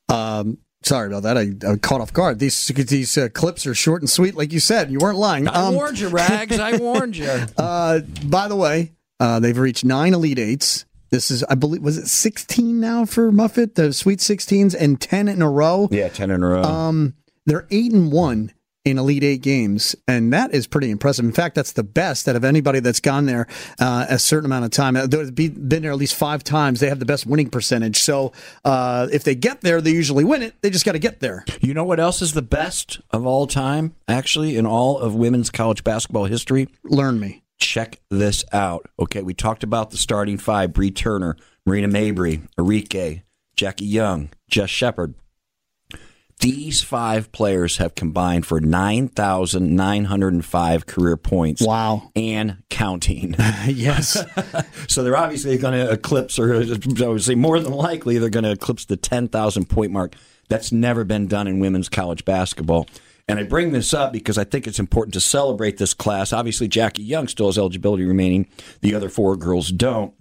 Um, 0.08 0.60
Sorry 0.84 1.08
about 1.08 1.24
that. 1.24 1.38
I, 1.38 1.72
I 1.72 1.78
caught 1.78 2.02
off 2.02 2.12
guard. 2.12 2.40
These 2.40 2.68
these 2.68 3.18
uh, 3.18 3.30
clips 3.30 3.68
are 3.68 3.76
short 3.76 4.02
and 4.02 4.10
sweet, 4.10 4.36
like 4.36 4.52
you 4.52 4.60
said. 4.60 4.92
You 4.92 5.00
weren't 5.00 5.18
lying. 5.18 5.48
I 5.48 5.68
um, 5.68 5.76
warned 5.76 6.00
you, 6.00 6.08
Rags. 6.08 6.58
I 6.60 6.78
warned 6.78 7.18
you. 7.18 7.30
Uh, 7.58 8.00
by 8.26 8.48
the 8.48 8.56
way, 8.56 8.92
uh, 9.20 9.40
they've 9.40 9.58
reached 9.58 9.86
nine 9.86 10.14
Elite 10.14 10.40
Eights. 10.40 10.86
This 11.12 11.30
is, 11.30 11.44
I 11.44 11.56
believe, 11.56 11.84
was 11.84 11.98
it 11.98 12.08
16 12.08 12.80
now 12.80 13.06
for 13.06 13.32
Muffet, 13.32 13.76
the 13.76 13.94
Sweet 13.94 14.20
16s, 14.20 14.76
and 14.78 15.00
10 15.00 15.28
in 15.28 15.42
a 15.42 15.50
row? 15.50 15.90
Yeah, 15.92 16.10
10 16.10 16.32
in 16.32 16.42
a 16.42 16.48
row. 16.48 16.64
Um, 16.64 17.16
they're 17.46 17.68
8 17.70 17.92
and 17.92 18.12
1 18.12 18.54
in 18.84 18.98
Elite 18.98 19.24
Eight 19.24 19.42
games, 19.42 19.96
and 20.08 20.34
that 20.34 20.54
is 20.54 20.66
pretty 20.66 20.90
impressive. 20.90 21.24
In 21.24 21.32
fact, 21.32 21.56
that's 21.56 21.74
the 21.74 21.84
best 21.84 22.28
out 22.28 22.36
of 22.36 22.44
anybody 22.44 22.80
that's 22.80 23.00
gone 23.00 23.26
there 23.26 23.48
uh, 23.80 24.06
a 24.10 24.18
certain 24.18 24.46
amount 24.46 24.66
of 24.66 24.72
time. 24.72 24.96
They've 24.96 25.36
been 25.36 25.84
there 25.84 25.92
at 25.92 25.98
least 25.98 26.16
five 26.16 26.44
times. 26.44 26.80
They 26.80 26.90
have 26.90 27.00
the 27.00 27.06
best 27.06 27.26
winning 27.26 27.50
percentage. 27.50 28.00
So 28.00 28.32
uh, 28.66 29.08
if 29.12 29.24
they 29.24 29.36
get 29.36 29.62
there, 29.62 29.82
they 29.82 29.92
usually 29.92 30.24
win 30.24 30.42
it. 30.42 30.56
They 30.62 30.70
just 30.70 30.86
got 30.86 30.94
to 30.94 31.00
get 31.00 31.20
there. 31.20 31.46
You 31.62 31.74
know 31.74 31.84
what 31.84 32.00
else 32.00 32.22
is 32.22 32.34
the 32.34 32.42
best 32.42 33.00
of 33.12 33.26
all 33.26 33.46
time, 33.46 33.94
actually, 34.08 34.58
in 34.58 34.66
all 34.66 34.98
of 34.98 35.14
women's 35.16 35.50
college 35.50 35.84
basketball 35.84 36.26
history? 36.26 36.68
Learn 36.84 37.20
me. 37.20 37.44
Check 37.60 38.00
this 38.10 38.44
out. 38.52 38.88
Okay, 39.00 39.22
we 39.22 39.36
talked 39.36 39.64
about 39.64 39.92
the 39.92 39.98
starting 39.98 40.38
five 40.38 40.74
Bree 40.74 40.90
Turner, 40.90 41.38
Marina 41.66 41.88
Mabrey, 41.88 42.48
Arike, 42.58 43.22
Jackie 43.56 43.86
Young, 43.86 44.32
Jess 44.50 44.72
Shepard. 44.72 45.14
These 46.42 46.82
five 46.82 47.32
players 47.32 47.78
have 47.78 47.94
combined 47.94 48.48
for 48.48 48.60
9,905 48.60 50.86
career 50.88 51.16
points. 51.16 51.62
Wow. 51.62 52.10
And 52.16 52.64
counting. 52.70 53.36
yes. 53.68 54.18
so 54.88 55.04
they're 55.04 55.18
obviously 55.18 55.60
going 55.60 55.74
to 55.74 55.92
eclipse, 55.92 56.40
or 56.40 56.56
I 56.56 56.66
would 57.08 57.24
say 57.24 57.36
more 57.36 57.60
than 57.60 57.74
likely, 57.74 58.18
they're 58.18 58.30
going 58.30 58.44
to 58.44 58.52
eclipse 58.52 58.86
the 58.86 58.98
10,000 58.98 59.70
point 59.70 59.92
mark. 59.92 60.16
That's 60.50 60.72
never 60.72 61.04
been 61.04 61.28
done 61.28 61.48
in 61.48 61.60
women's 61.60 61.90
college 61.90 62.26
basketball. 62.26 62.88
And 63.28 63.40
I 63.40 63.44
bring 63.44 63.72
this 63.72 63.94
up 63.94 64.12
because 64.12 64.38
I 64.38 64.44
think 64.44 64.68
it's 64.68 64.80
important 64.80 65.14
to 65.14 65.22
celebrate 65.22 65.78
this 65.78 65.94
class. 65.94 66.34
Obviously, 66.34 66.68
Jackie 66.68 67.04
Young 67.04 67.28
still 67.28 67.46
has 67.46 67.58
eligibility 67.58 68.04
remaining. 68.04 68.48
The 68.82 68.96
other 68.96 69.10
four 69.10 69.38
girls 69.38 69.70
don't. 69.70 70.14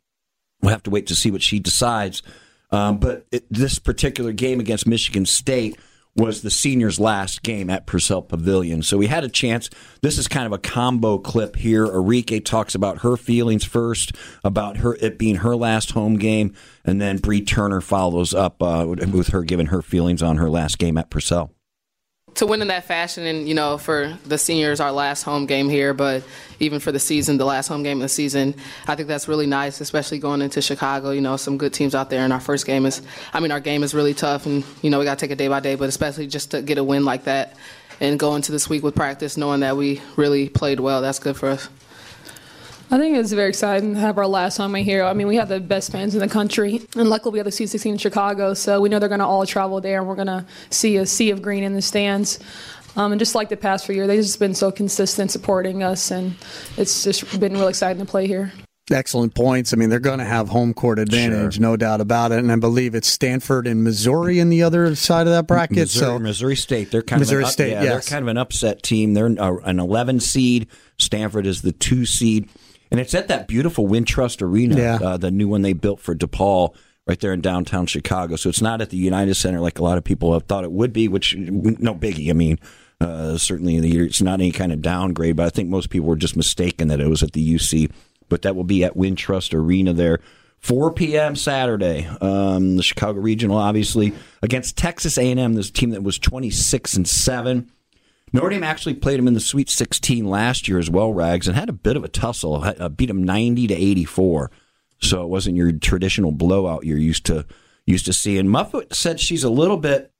We'll 0.60 0.70
have 0.70 0.82
to 0.84 0.90
wait 0.90 1.06
to 1.06 1.16
see 1.16 1.30
what 1.30 1.42
she 1.42 1.58
decides. 1.58 2.22
Um, 2.70 2.98
but 2.98 3.26
it, 3.32 3.44
this 3.50 3.78
particular 3.78 4.32
game 4.32 4.60
against 4.60 4.86
Michigan 4.86 5.26
State 5.26 5.78
was 6.20 6.42
the 6.42 6.50
seniors' 6.50 7.00
last 7.00 7.42
game 7.42 7.70
at 7.70 7.86
Purcell 7.86 8.22
Pavilion. 8.22 8.82
So 8.82 8.98
we 8.98 9.06
had 9.06 9.24
a 9.24 9.28
chance. 9.28 9.70
This 10.02 10.18
is 10.18 10.28
kind 10.28 10.46
of 10.46 10.52
a 10.52 10.58
combo 10.58 11.18
clip 11.18 11.56
here. 11.56 11.86
Arike 11.86 12.44
talks 12.44 12.74
about 12.74 12.98
her 12.98 13.16
feelings 13.16 13.64
first, 13.64 14.12
about 14.44 14.78
her 14.78 14.94
it 14.96 15.18
being 15.18 15.36
her 15.36 15.56
last 15.56 15.92
home 15.92 16.16
game, 16.16 16.54
and 16.84 17.00
then 17.00 17.18
Bree 17.18 17.42
Turner 17.42 17.80
follows 17.80 18.34
up 18.34 18.62
uh, 18.62 18.86
with 18.86 19.28
her 19.28 19.42
giving 19.42 19.66
her 19.66 19.82
feelings 19.82 20.22
on 20.22 20.36
her 20.36 20.50
last 20.50 20.78
game 20.78 20.98
at 20.98 21.10
Purcell. 21.10 21.52
To 22.34 22.46
win 22.46 22.62
in 22.62 22.68
that 22.68 22.84
fashion 22.84 23.26
and 23.26 23.48
you 23.48 23.54
know 23.54 23.78
for 23.78 24.16
the 24.26 24.38
seniors 24.38 24.80
our 24.80 24.92
last 24.92 25.22
home 25.22 25.46
game 25.46 25.68
here 25.68 25.92
but 25.92 26.22
even 26.58 26.80
for 26.80 26.92
the 26.92 26.98
season 26.98 27.36
the 27.36 27.44
last 27.44 27.68
home 27.68 27.82
game 27.82 27.98
of 27.98 28.02
the 28.02 28.08
season 28.08 28.54
i 28.86 28.94
think 28.94 29.08
that's 29.08 29.28
really 29.28 29.46
nice 29.46 29.80
especially 29.80 30.18
going 30.18 30.42
into 30.42 30.62
chicago. 30.62 31.10
You 31.10 31.20
know 31.20 31.36
some 31.36 31.58
good 31.58 31.72
teams 31.72 31.94
out 31.94 32.10
there 32.10 32.22
and 32.22 32.32
our 32.32 32.40
first 32.40 32.66
game 32.66 32.86
is 32.86 33.02
i 33.32 33.40
mean 33.40 33.50
our 33.50 33.60
game 33.60 33.82
is 33.82 33.94
really 33.94 34.14
tough 34.14 34.46
and 34.46 34.64
you 34.82 34.90
know 34.90 34.98
we 34.98 35.04
got 35.04 35.18
to 35.18 35.24
take 35.24 35.32
it 35.32 35.38
day 35.38 35.48
by 35.48 35.60
day 35.60 35.74
but 35.74 35.88
especially 35.88 36.26
just 36.26 36.52
to 36.52 36.62
get 36.62 36.78
a 36.78 36.84
win 36.84 37.04
like 37.04 37.24
that 37.24 37.56
and 38.00 38.18
go 38.18 38.34
into 38.34 38.52
this 38.52 38.68
week 38.68 38.82
with 38.82 38.94
practice 38.94 39.36
knowing 39.36 39.60
that 39.60 39.76
we 39.76 40.00
really 40.16 40.48
played 40.48 40.80
well 40.80 41.00
that's 41.02 41.18
good 41.18 41.36
for 41.36 41.48
us 41.48 41.68
I 42.92 42.98
think 42.98 43.16
it's 43.16 43.30
very 43.30 43.50
exciting 43.50 43.94
to 43.94 44.00
have 44.00 44.18
our 44.18 44.26
last 44.26 44.56
home 44.56 44.74
here. 44.74 45.04
I 45.04 45.12
mean, 45.12 45.28
we 45.28 45.36
have 45.36 45.48
the 45.48 45.60
best 45.60 45.92
fans 45.92 46.14
in 46.14 46.20
the 46.20 46.26
country, 46.26 46.82
and 46.96 47.08
luckily 47.08 47.34
we 47.34 47.38
have 47.38 47.44
the 47.44 47.52
Sweet 47.52 47.68
16 47.68 47.92
in 47.92 47.98
Chicago, 47.98 48.52
so 48.52 48.80
we 48.80 48.88
know 48.88 48.98
they're 48.98 49.08
going 49.08 49.20
to 49.20 49.26
all 49.26 49.46
travel 49.46 49.80
there, 49.80 50.00
and 50.00 50.08
we're 50.08 50.16
going 50.16 50.26
to 50.26 50.44
see 50.70 50.96
a 50.96 51.06
sea 51.06 51.30
of 51.30 51.40
green 51.40 51.62
in 51.62 51.74
the 51.74 51.82
stands. 51.82 52.40
Um, 52.96 53.12
and 53.12 53.20
just 53.20 53.36
like 53.36 53.48
the 53.48 53.56
past 53.56 53.86
few 53.86 53.94
years, 53.94 54.08
they've 54.08 54.20
just 54.20 54.40
been 54.40 54.56
so 54.56 54.72
consistent 54.72 55.30
supporting 55.30 55.84
us, 55.84 56.10
and 56.10 56.34
it's 56.76 57.04
just 57.04 57.38
been 57.38 57.52
really 57.52 57.68
exciting 57.68 58.04
to 58.04 58.10
play 58.10 58.26
here. 58.26 58.52
Excellent 58.90 59.36
points. 59.36 59.72
I 59.72 59.76
mean, 59.76 59.88
they're 59.88 60.00
going 60.00 60.18
to 60.18 60.24
have 60.24 60.48
home 60.48 60.74
court 60.74 60.98
advantage, 60.98 61.54
sure. 61.54 61.62
no 61.62 61.76
doubt 61.76 62.00
about 62.00 62.32
it. 62.32 62.40
And 62.40 62.50
I 62.50 62.56
believe 62.56 62.96
it's 62.96 63.06
Stanford 63.06 63.68
and 63.68 63.84
Missouri 63.84 64.40
in 64.40 64.48
the 64.48 64.64
other 64.64 64.96
side 64.96 65.28
of 65.28 65.32
that 65.32 65.46
bracket. 65.46 65.76
Missouri, 65.76 66.06
so 66.06 66.18
Missouri 66.18 66.56
State, 66.56 66.90
they're 66.90 67.02
kind 67.02 67.20
Missouri 67.20 67.44
of 67.44 67.50
an, 67.50 67.52
State, 67.52 67.70
yeah, 67.70 67.82
yes. 67.84 68.08
they're 68.08 68.16
kind 68.16 68.24
of 68.24 68.28
an 68.28 68.36
upset 68.36 68.82
team. 68.82 69.14
They're 69.14 69.26
an 69.26 69.78
11 69.78 70.18
seed. 70.18 70.66
Stanford 70.98 71.46
is 71.46 71.62
the 71.62 71.70
two 71.70 72.04
seed. 72.04 72.48
And 72.90 72.98
it's 72.98 73.14
at 73.14 73.28
that 73.28 73.46
beautiful 73.46 73.86
Wintrust 73.86 74.42
Arena, 74.42 74.76
yeah. 74.76 74.98
uh, 75.02 75.16
the 75.16 75.30
new 75.30 75.48
one 75.48 75.62
they 75.62 75.72
built 75.72 76.00
for 76.00 76.14
DePaul 76.14 76.74
right 77.06 77.18
there 77.20 77.32
in 77.32 77.40
downtown 77.40 77.86
Chicago. 77.86 78.36
So 78.36 78.48
it's 78.48 78.62
not 78.62 78.80
at 78.80 78.90
the 78.90 78.96
United 78.96 79.34
Center 79.34 79.60
like 79.60 79.78
a 79.78 79.82
lot 79.82 79.98
of 79.98 80.04
people 80.04 80.32
have 80.32 80.44
thought 80.44 80.64
it 80.64 80.72
would 80.72 80.92
be, 80.92 81.08
which, 81.08 81.36
no 81.36 81.94
biggie. 81.94 82.30
I 82.30 82.32
mean, 82.32 82.58
uh, 83.00 83.38
certainly 83.38 83.76
it's 83.76 84.20
not 84.20 84.40
any 84.40 84.52
kind 84.52 84.72
of 84.72 84.82
downgrade, 84.82 85.36
but 85.36 85.46
I 85.46 85.50
think 85.50 85.68
most 85.68 85.90
people 85.90 86.08
were 86.08 86.16
just 86.16 86.36
mistaken 86.36 86.88
that 86.88 87.00
it 87.00 87.08
was 87.08 87.22
at 87.22 87.32
the 87.32 87.54
UC. 87.54 87.90
But 88.28 88.42
that 88.42 88.54
will 88.54 88.64
be 88.64 88.84
at 88.84 88.96
Wintrust 88.96 89.54
Arena 89.54 89.92
there. 89.92 90.20
4 90.58 90.92
p.m. 90.92 91.34
Saturday, 91.36 92.06
um, 92.20 92.76
the 92.76 92.82
Chicago 92.82 93.18
Regional, 93.18 93.56
obviously, 93.56 94.12
against 94.42 94.76
Texas 94.76 95.16
A&M, 95.16 95.54
this 95.54 95.70
team 95.70 95.90
that 95.90 96.02
was 96.02 96.18
26 96.18 96.96
and 96.96 97.08
7. 97.08 97.70
Notre 98.32 98.50
Dame 98.50 98.64
actually 98.64 98.94
played 98.94 99.18
him 99.18 99.26
in 99.26 99.34
the 99.34 99.40
Sweet 99.40 99.68
16 99.68 100.24
last 100.24 100.68
year 100.68 100.78
as 100.78 100.90
well, 100.90 101.12
Rags, 101.12 101.48
and 101.48 101.56
had 101.56 101.68
a 101.68 101.72
bit 101.72 101.96
of 101.96 102.04
a 102.04 102.08
tussle. 102.08 102.62
Uh, 102.62 102.88
beat 102.88 103.10
him 103.10 103.24
90 103.24 103.66
to 103.68 103.74
84. 103.74 104.50
So 105.00 105.22
it 105.22 105.28
wasn't 105.28 105.56
your 105.56 105.72
traditional 105.72 106.30
blowout 106.30 106.84
you're 106.84 106.98
used 106.98 107.26
to 107.26 107.46
used 107.86 108.06
to 108.06 108.12
seeing. 108.12 108.48
Muffet 108.48 108.94
said 108.94 109.18
she's 109.18 109.44
a 109.44 109.50
little 109.50 109.76
bit. 109.76 110.12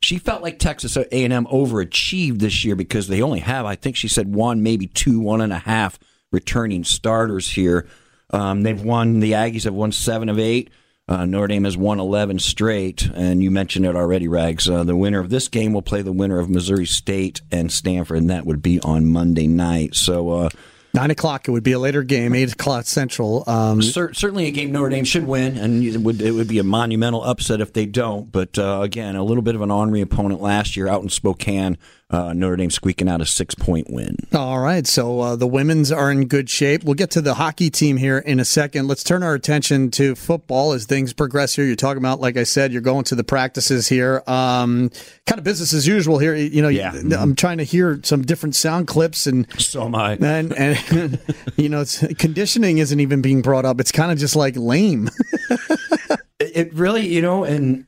She 0.00 0.18
felt 0.18 0.42
like 0.42 0.58
Texas 0.58 0.96
A&M 0.96 1.46
overachieved 1.46 2.40
this 2.40 2.64
year 2.64 2.76
because 2.76 3.08
they 3.08 3.22
only 3.22 3.40
have, 3.40 3.64
I 3.64 3.74
think 3.74 3.96
she 3.96 4.08
said, 4.08 4.34
one, 4.34 4.62
maybe 4.62 4.86
two, 4.86 5.20
one 5.20 5.40
and 5.40 5.52
a 5.52 5.58
half 5.58 5.98
returning 6.30 6.84
starters 6.84 7.50
here. 7.50 7.88
Um, 8.30 8.62
they've 8.62 8.82
won. 8.82 9.20
The 9.20 9.32
Aggies 9.32 9.64
have 9.64 9.74
won 9.74 9.92
seven 9.92 10.28
of 10.28 10.38
eight. 10.38 10.70
Uh, 11.12 11.26
Notre 11.26 11.48
Dame 11.48 11.64
has 11.64 11.76
won 11.76 12.00
11 12.00 12.38
straight, 12.38 13.06
and 13.14 13.42
you 13.42 13.50
mentioned 13.50 13.84
it 13.84 13.94
already, 13.94 14.28
Rags. 14.28 14.66
Uh, 14.66 14.82
the 14.82 14.96
winner 14.96 15.20
of 15.20 15.28
this 15.28 15.46
game 15.46 15.74
will 15.74 15.82
play 15.82 16.00
the 16.00 16.10
winner 16.10 16.38
of 16.38 16.48
Missouri 16.48 16.86
State 16.86 17.42
and 17.50 17.70
Stanford, 17.70 18.16
and 18.16 18.30
that 18.30 18.46
would 18.46 18.62
be 18.62 18.80
on 18.80 19.04
Monday 19.04 19.46
night. 19.46 19.94
So, 19.94 20.30
uh, 20.30 20.48
Nine 20.94 21.10
o'clock. 21.10 21.48
It 21.48 21.50
would 21.52 21.62
be 21.62 21.72
a 21.72 21.78
later 21.78 22.02
game, 22.02 22.34
eight 22.34 22.52
o'clock 22.52 22.84
Central. 22.84 23.44
Um, 23.46 23.80
cer- 23.80 24.12
certainly, 24.12 24.46
a 24.46 24.50
game 24.50 24.72
Notre 24.72 24.90
Dame 24.90 25.04
should 25.04 25.26
win, 25.26 25.56
and 25.56 25.82
it 25.82 25.98
would 25.98 26.20
it 26.20 26.32
would 26.32 26.48
be 26.48 26.58
a 26.58 26.64
monumental 26.64 27.24
upset 27.24 27.62
if 27.62 27.72
they 27.72 27.86
don't. 27.86 28.30
But 28.30 28.58
uh, 28.58 28.80
again, 28.82 29.16
a 29.16 29.24
little 29.24 29.42
bit 29.42 29.54
of 29.54 29.62
an 29.62 29.70
ornery 29.70 30.02
opponent 30.02 30.42
last 30.42 30.76
year 30.76 30.88
out 30.88 31.02
in 31.02 31.08
Spokane. 31.08 31.78
Uh, 32.12 32.34
Notre 32.34 32.56
Dame 32.56 32.70
squeaking 32.70 33.08
out 33.08 33.22
a 33.22 33.26
six 33.26 33.54
point 33.54 33.90
win. 33.90 34.16
All 34.34 34.58
right, 34.58 34.86
so 34.86 35.20
uh, 35.20 35.36
the 35.36 35.46
women's 35.46 35.90
are 35.90 36.10
in 36.10 36.26
good 36.26 36.50
shape. 36.50 36.84
We'll 36.84 36.94
get 36.94 37.10
to 37.12 37.22
the 37.22 37.34
hockey 37.34 37.70
team 37.70 37.96
here 37.96 38.18
in 38.18 38.38
a 38.38 38.44
second. 38.44 38.86
Let's 38.86 39.02
turn 39.02 39.22
our 39.22 39.34
attention 39.34 39.90
to 39.92 40.14
football 40.14 40.72
as 40.72 40.84
things 40.84 41.14
progress 41.14 41.56
here. 41.56 41.64
You're 41.64 41.74
talking 41.74 42.02
about, 42.02 42.20
like 42.20 42.36
I 42.36 42.42
said, 42.42 42.70
you're 42.70 42.82
going 42.82 43.04
to 43.04 43.14
the 43.14 43.24
practices 43.24 43.88
here. 43.88 44.22
Um, 44.26 44.90
kind 45.26 45.38
of 45.38 45.44
business 45.44 45.72
as 45.72 45.86
usual 45.86 46.18
here. 46.18 46.34
You 46.34 46.60
know, 46.60 46.68
yeah. 46.68 46.92
I'm 47.18 47.34
trying 47.34 47.58
to 47.58 47.64
hear 47.64 47.98
some 48.02 48.22
different 48.22 48.56
sound 48.56 48.88
clips 48.88 49.26
and 49.26 49.46
so 49.58 49.84
am 49.84 49.94
I. 49.94 50.12
And, 50.20 50.52
and 50.52 51.18
you 51.56 51.70
know, 51.70 51.84
conditioning 52.18 52.78
isn't 52.78 53.00
even 53.00 53.22
being 53.22 53.40
brought 53.40 53.64
up. 53.64 53.80
It's 53.80 53.92
kind 53.92 54.12
of 54.12 54.18
just 54.18 54.36
like 54.36 54.54
lame. 54.56 55.08
it 56.40 56.74
really, 56.74 57.06
you 57.06 57.22
know, 57.22 57.44
and 57.44 57.86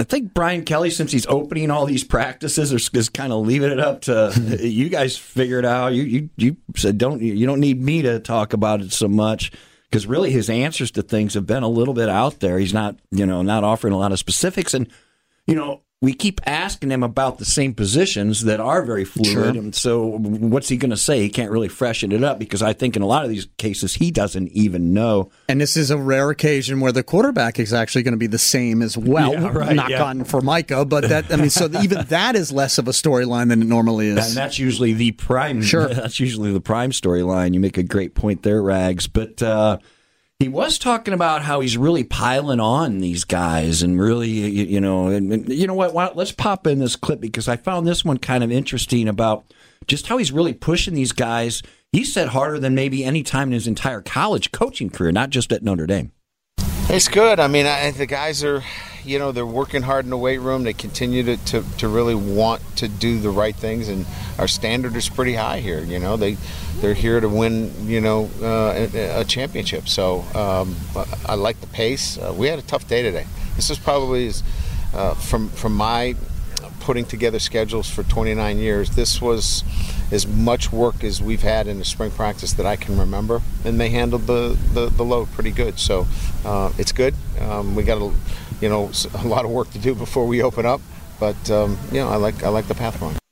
I 0.00 0.04
think 0.04 0.34
Brian 0.34 0.64
Kelly, 0.64 0.90
since 0.90 1.12
he's 1.12 1.26
opening 1.26 1.70
all 1.70 1.86
these 1.86 2.02
practices, 2.02 2.72
is, 2.72 2.90
is 2.92 3.08
kind 3.08 3.32
of 3.32 3.46
leaving 3.46 3.70
it 3.70 3.78
up 3.78 4.02
to 4.02 4.32
you 4.60 4.88
guys 4.88 5.16
figure 5.16 5.58
it 5.58 5.64
out. 5.64 5.94
You 5.94 6.02
you 6.02 6.30
you 6.36 6.56
said 6.76 6.98
don't 6.98 7.22
you 7.22 7.46
don't 7.46 7.60
need 7.60 7.80
me 7.80 8.02
to 8.02 8.18
talk 8.18 8.52
about 8.52 8.80
it 8.80 8.92
so 8.92 9.06
much 9.06 9.52
because 9.88 10.06
really 10.06 10.32
his 10.32 10.50
answers 10.50 10.90
to 10.92 11.02
things 11.02 11.34
have 11.34 11.46
been 11.46 11.62
a 11.62 11.68
little 11.68 11.94
bit 11.94 12.08
out 12.08 12.40
there. 12.40 12.58
He's 12.58 12.74
not 12.74 12.98
you 13.12 13.24
know 13.24 13.42
not 13.42 13.62
offering 13.62 13.92
a 13.92 13.98
lot 13.98 14.10
of 14.10 14.18
specifics, 14.18 14.74
and 14.74 14.88
you 15.46 15.54
know 15.54 15.82
we 16.02 16.12
keep 16.12 16.40
asking 16.46 16.90
him 16.90 17.02
about 17.02 17.38
the 17.38 17.44
same 17.44 17.72
positions 17.72 18.44
that 18.44 18.60
are 18.60 18.82
very 18.82 19.04
fluid. 19.04 19.26
Sure. 19.26 19.48
And 19.48 19.74
so, 19.74 20.18
what's 20.18 20.68
he 20.68 20.76
going 20.76 20.90
to 20.90 20.96
say? 20.96 21.22
He 21.22 21.30
can't 21.30 21.50
really 21.50 21.68
freshen 21.68 22.12
it 22.12 22.22
up 22.22 22.38
because 22.38 22.62
I 22.62 22.74
think 22.74 22.94
in 22.94 23.02
a 23.02 23.06
lot 23.06 23.24
of 23.24 23.30
these 23.30 23.48
cases 23.56 23.94
he 23.94 24.10
doesn't 24.10 24.48
even 24.48 24.92
know. 24.92 25.30
And 25.48 25.60
this 25.60 25.76
is 25.76 25.90
a 25.90 25.96
rare 25.96 26.28
occasion 26.30 26.80
where 26.80 26.92
the 26.92 27.02
quarterback 27.02 27.58
is 27.58 27.72
actually 27.72 28.02
going 28.02 28.12
to 28.12 28.18
be 28.18 28.26
the 28.26 28.38
same 28.38 28.82
as 28.82 28.98
well. 28.98 29.32
Yeah, 29.32 29.48
right, 29.48 29.74
Knock 29.74 29.88
yeah. 29.88 30.04
on 30.04 30.24
for 30.24 30.42
Micah, 30.42 30.84
but 30.84 31.08
that 31.08 31.32
I 31.32 31.36
mean, 31.36 31.50
so 31.50 31.70
even 31.80 32.04
that 32.06 32.36
is 32.36 32.52
less 32.52 32.76
of 32.76 32.86
a 32.86 32.92
storyline 32.92 33.48
than 33.48 33.62
it 33.62 33.66
normally 33.66 34.08
is. 34.08 34.28
And 34.28 34.36
that's 34.36 34.58
usually 34.58 34.92
the 34.92 35.12
prime. 35.12 35.62
Sure. 35.62 35.88
That's 35.94 36.20
usually 36.20 36.52
the 36.52 36.60
prime 36.60 36.90
storyline. 36.90 37.54
You 37.54 37.60
make 37.60 37.78
a 37.78 37.82
great 37.82 38.14
point 38.14 38.42
there, 38.42 38.62
Rags. 38.62 39.06
But 39.06 39.42
uh, 39.42 39.78
he 40.44 40.48
was 40.48 40.78
talking 40.78 41.14
about 41.14 41.40
how 41.40 41.60
he's 41.60 41.78
really 41.78 42.04
piling 42.04 42.60
on 42.60 42.98
these 42.98 43.24
guys 43.24 43.82
and 43.82 43.98
really, 43.98 44.28
you, 44.28 44.64
you 44.66 44.80
know, 44.80 45.06
and, 45.06 45.32
and 45.32 45.48
you 45.48 45.66
know 45.66 45.72
what? 45.72 45.94
Why, 45.94 46.10
let's 46.14 46.32
pop 46.32 46.66
in 46.66 46.80
this 46.80 46.96
clip 46.96 47.18
because 47.18 47.48
I 47.48 47.56
found 47.56 47.86
this 47.86 48.04
one 48.04 48.18
kind 48.18 48.44
of 48.44 48.52
interesting 48.52 49.08
about 49.08 49.46
just 49.86 50.06
how 50.06 50.18
he's 50.18 50.32
really 50.32 50.52
pushing 50.52 50.92
these 50.92 51.12
guys. 51.12 51.62
He 51.92 52.04
said 52.04 52.28
harder 52.28 52.58
than 52.58 52.74
maybe 52.74 53.06
any 53.06 53.22
time 53.22 53.48
in 53.48 53.52
his 53.54 53.66
entire 53.66 54.02
college 54.02 54.52
coaching 54.52 54.90
career, 54.90 55.12
not 55.12 55.30
just 55.30 55.50
at 55.50 55.62
Notre 55.62 55.86
Dame. 55.86 56.12
It's 56.90 57.08
good. 57.08 57.40
I 57.40 57.46
mean, 57.46 57.64
I, 57.64 57.90
the 57.92 58.04
guys 58.04 58.44
are, 58.44 58.62
you 59.04 59.18
know, 59.18 59.32
they're 59.32 59.46
working 59.46 59.82
hard 59.82 60.04
in 60.04 60.10
the 60.10 60.16
weight 60.16 60.38
room. 60.38 60.64
They 60.64 60.72
continue 60.72 61.22
to, 61.24 61.36
to, 61.46 61.64
to 61.78 61.88
really 61.88 62.14
want 62.14 62.62
to 62.76 62.88
do 62.88 63.20
the 63.20 63.30
right 63.30 63.54
things, 63.54 63.88
and 63.88 64.06
our 64.38 64.48
standard 64.48 64.96
is 64.96 65.08
pretty 65.08 65.34
high 65.34 65.60
here. 65.60 65.80
You 65.80 65.98
know, 65.98 66.16
they 66.16 66.36
they're 66.80 66.94
here 66.94 67.20
to 67.20 67.28
win, 67.28 67.88
you 67.88 68.00
know, 68.00 68.30
uh, 68.42 68.88
a, 68.94 69.24
championship. 69.24 69.88
So 69.88 70.24
um, 70.34 70.76
I 71.26 71.34
like 71.34 71.60
the 71.60 71.66
pace. 71.68 72.18
Uh, 72.18 72.34
we 72.36 72.48
had 72.48 72.58
a 72.58 72.62
tough 72.62 72.88
day 72.88 73.02
today. 73.02 73.26
This 73.56 73.70
is 73.70 73.78
probably 73.78 74.30
uh, 74.92 75.14
from 75.14 75.48
from 75.50 75.74
my 75.74 76.14
putting 76.84 77.06
together 77.06 77.38
schedules 77.38 77.88
for 77.88 78.02
29 78.02 78.58
years. 78.58 78.90
This 78.90 79.20
was 79.20 79.64
as 80.12 80.26
much 80.26 80.70
work 80.70 81.02
as 81.02 81.20
we've 81.20 81.42
had 81.42 81.66
in 81.66 81.78
the 81.78 81.84
spring 81.84 82.10
practice 82.10 82.52
that 82.52 82.66
I 82.66 82.76
can 82.76 82.98
remember, 82.98 83.40
and 83.64 83.80
they 83.80 83.88
handled 83.88 84.26
the, 84.26 84.56
the, 84.74 84.90
the 84.90 85.02
load 85.02 85.32
pretty 85.32 85.50
good. 85.50 85.78
So 85.78 86.06
uh, 86.44 86.72
it's 86.76 86.92
good. 86.92 87.14
Um, 87.40 87.74
we 87.74 87.84
got 87.84 88.02
a, 88.02 88.12
you 88.64 88.70
know 88.70 88.90
a 89.18 89.28
lot 89.28 89.44
of 89.44 89.50
work 89.50 89.70
to 89.72 89.78
do 89.78 89.94
before 89.94 90.26
we 90.26 90.42
open 90.42 90.64
up, 90.64 90.80
but 91.20 91.50
um, 91.50 91.76
you 91.92 92.00
know 92.00 92.08
I 92.08 92.16
like 92.16 92.42
I 92.42 92.48
like 92.48 92.66
the 92.66 92.74
path 92.74 92.98
we're 92.98 93.08
on. 93.08 93.23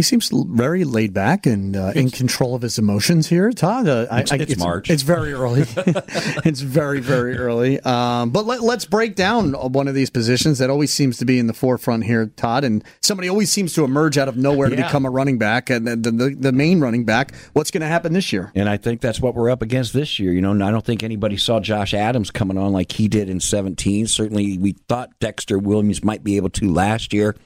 He 0.00 0.02
seems 0.02 0.30
very 0.32 0.84
laid 0.84 1.12
back 1.12 1.44
and 1.44 1.76
uh, 1.76 1.92
in 1.94 2.08
control 2.08 2.54
of 2.54 2.62
his 2.62 2.78
emotions 2.78 3.28
here, 3.28 3.52
Todd. 3.52 3.86
Uh, 3.86 4.06
I, 4.10 4.20
It's- 4.22 4.40
it's 4.50 4.56
March. 4.58 4.88
It's 4.88 5.02
very 5.02 5.34
early. 5.34 5.60
it's 5.76 6.62
very, 6.62 7.00
very 7.00 7.36
early. 7.36 7.78
Um, 7.80 8.30
but 8.30 8.46
let, 8.46 8.62
let's 8.62 8.86
break 8.86 9.14
down 9.14 9.52
one 9.52 9.88
of 9.88 9.94
these 9.94 10.08
positions 10.08 10.56
that 10.58 10.70
always 10.70 10.90
seems 10.90 11.18
to 11.18 11.26
be 11.26 11.38
in 11.38 11.48
the 11.48 11.52
forefront 11.52 12.04
here, 12.04 12.24
Todd. 12.36 12.64
And 12.64 12.82
somebody 13.02 13.28
always 13.28 13.52
seems 13.52 13.74
to 13.74 13.84
emerge 13.84 14.16
out 14.16 14.26
of 14.26 14.38
nowhere 14.38 14.70
to 14.70 14.74
Yeah. 14.74 14.86
become 14.86 15.04
a 15.04 15.10
running 15.10 15.36
back, 15.36 15.68
and 15.68 15.86
the, 15.86 15.96
the, 15.96 16.34
the 16.34 16.52
main 16.52 16.80
running 16.80 17.04
back. 17.04 17.34
What's 17.52 17.70
going 17.70 17.82
to 17.82 17.86
happen 17.86 18.14
this 18.14 18.32
year? 18.32 18.52
And 18.54 18.70
I 18.70 18.78
think 18.78 19.02
that's 19.02 19.20
what 19.20 19.34
we're 19.34 19.50
up 19.50 19.60
against 19.60 19.92
this 19.92 20.18
year. 20.18 20.32
You 20.32 20.40
know, 20.40 20.52
and 20.52 20.64
I 20.64 20.70
don't 20.70 20.84
think 20.86 21.02
anybody 21.02 21.36
saw 21.36 21.60
Josh 21.60 21.92
Adams 21.92 22.30
coming 22.30 22.56
on 22.56 22.72
like 22.72 22.92
he 22.92 23.06
did 23.06 23.28
in 23.28 23.38
17. 23.38 24.06
Certainly, 24.06 24.56
we 24.56 24.76
thought 24.88 25.10
Dexter 25.20 25.58
Williams 25.58 26.02
might 26.02 26.24
be 26.24 26.38
able 26.38 26.48
to 26.50 26.72
last 26.72 27.12
year. 27.12 27.36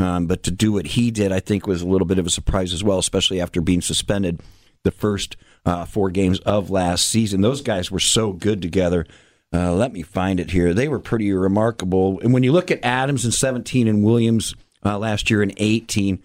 Um, 0.00 0.26
but 0.26 0.42
to 0.44 0.50
do 0.50 0.72
what 0.72 0.86
he 0.86 1.10
did, 1.10 1.30
I 1.30 1.40
think, 1.40 1.66
was 1.66 1.82
a 1.82 1.86
little 1.86 2.06
bit 2.06 2.18
of 2.18 2.26
a 2.26 2.30
surprise 2.30 2.72
as 2.72 2.82
well, 2.82 2.98
especially 2.98 3.38
after 3.38 3.60
being 3.60 3.82
suspended 3.82 4.40
the 4.82 4.90
first 4.90 5.36
uh, 5.66 5.84
four 5.84 6.10
games 6.10 6.40
of 6.40 6.70
last 6.70 7.06
season. 7.06 7.42
Those 7.42 7.60
guys 7.60 7.90
were 7.90 8.00
so 8.00 8.32
good 8.32 8.62
together. 8.62 9.06
Uh, 9.52 9.74
let 9.74 9.92
me 9.92 10.00
find 10.00 10.40
it 10.40 10.52
here. 10.52 10.72
They 10.72 10.88
were 10.88 11.00
pretty 11.00 11.30
remarkable. 11.32 12.18
And 12.20 12.32
when 12.32 12.42
you 12.42 12.50
look 12.50 12.70
at 12.70 12.82
Adams 12.82 13.26
in 13.26 13.30
17 13.30 13.86
and 13.86 14.02
Williams 14.02 14.54
uh, 14.84 14.98
last 14.98 15.28
year 15.28 15.42
in 15.42 15.52
18, 15.58 16.22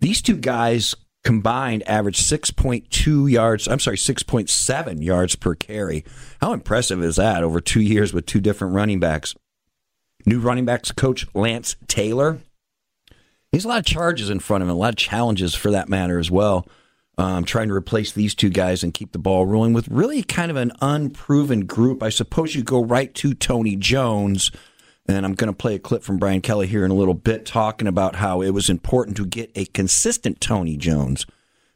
these 0.00 0.20
two 0.20 0.36
guys 0.36 0.96
combined 1.22 1.86
averaged 1.88 2.22
6.2 2.22 3.30
yards, 3.30 3.68
I'm 3.68 3.78
sorry, 3.78 3.98
6.7 3.98 5.04
yards 5.04 5.36
per 5.36 5.54
carry. 5.54 6.04
How 6.40 6.52
impressive 6.52 7.04
is 7.04 7.16
that 7.16 7.44
over 7.44 7.60
two 7.60 7.82
years 7.82 8.12
with 8.12 8.26
two 8.26 8.40
different 8.40 8.74
running 8.74 8.98
backs? 8.98 9.36
New 10.26 10.40
running 10.40 10.64
backs 10.64 10.90
coach 10.90 11.26
Lance 11.34 11.76
Taylor. 11.86 12.40
He 13.52 13.58
has 13.58 13.66
a 13.66 13.68
lot 13.68 13.80
of 13.80 13.84
charges 13.84 14.30
in 14.30 14.40
front 14.40 14.62
of 14.62 14.68
him, 14.68 14.74
a 14.74 14.78
lot 14.78 14.94
of 14.94 14.96
challenges 14.96 15.54
for 15.54 15.70
that 15.72 15.88
matter 15.88 16.18
as 16.18 16.30
well. 16.30 16.66
Um, 17.18 17.44
trying 17.44 17.68
to 17.68 17.74
replace 17.74 18.12
these 18.12 18.34
two 18.34 18.48
guys 18.48 18.82
and 18.82 18.94
keep 18.94 19.12
the 19.12 19.18
ball 19.18 19.44
rolling 19.44 19.74
with 19.74 19.86
really 19.88 20.22
kind 20.22 20.50
of 20.50 20.56
an 20.56 20.72
unproven 20.80 21.66
group. 21.66 22.02
I 22.02 22.08
suppose 22.08 22.54
you 22.54 22.62
go 22.62 22.82
right 22.82 23.14
to 23.16 23.34
Tony 23.34 23.76
Jones, 23.76 24.50
and 25.06 25.26
I'm 25.26 25.34
going 25.34 25.52
to 25.52 25.56
play 25.56 25.74
a 25.74 25.78
clip 25.78 26.02
from 26.02 26.16
Brian 26.16 26.40
Kelly 26.40 26.66
here 26.66 26.86
in 26.86 26.90
a 26.90 26.94
little 26.94 27.12
bit 27.12 27.44
talking 27.44 27.86
about 27.86 28.16
how 28.16 28.40
it 28.40 28.50
was 28.50 28.70
important 28.70 29.18
to 29.18 29.26
get 29.26 29.52
a 29.54 29.66
consistent 29.66 30.40
Tony 30.40 30.78
Jones. 30.78 31.26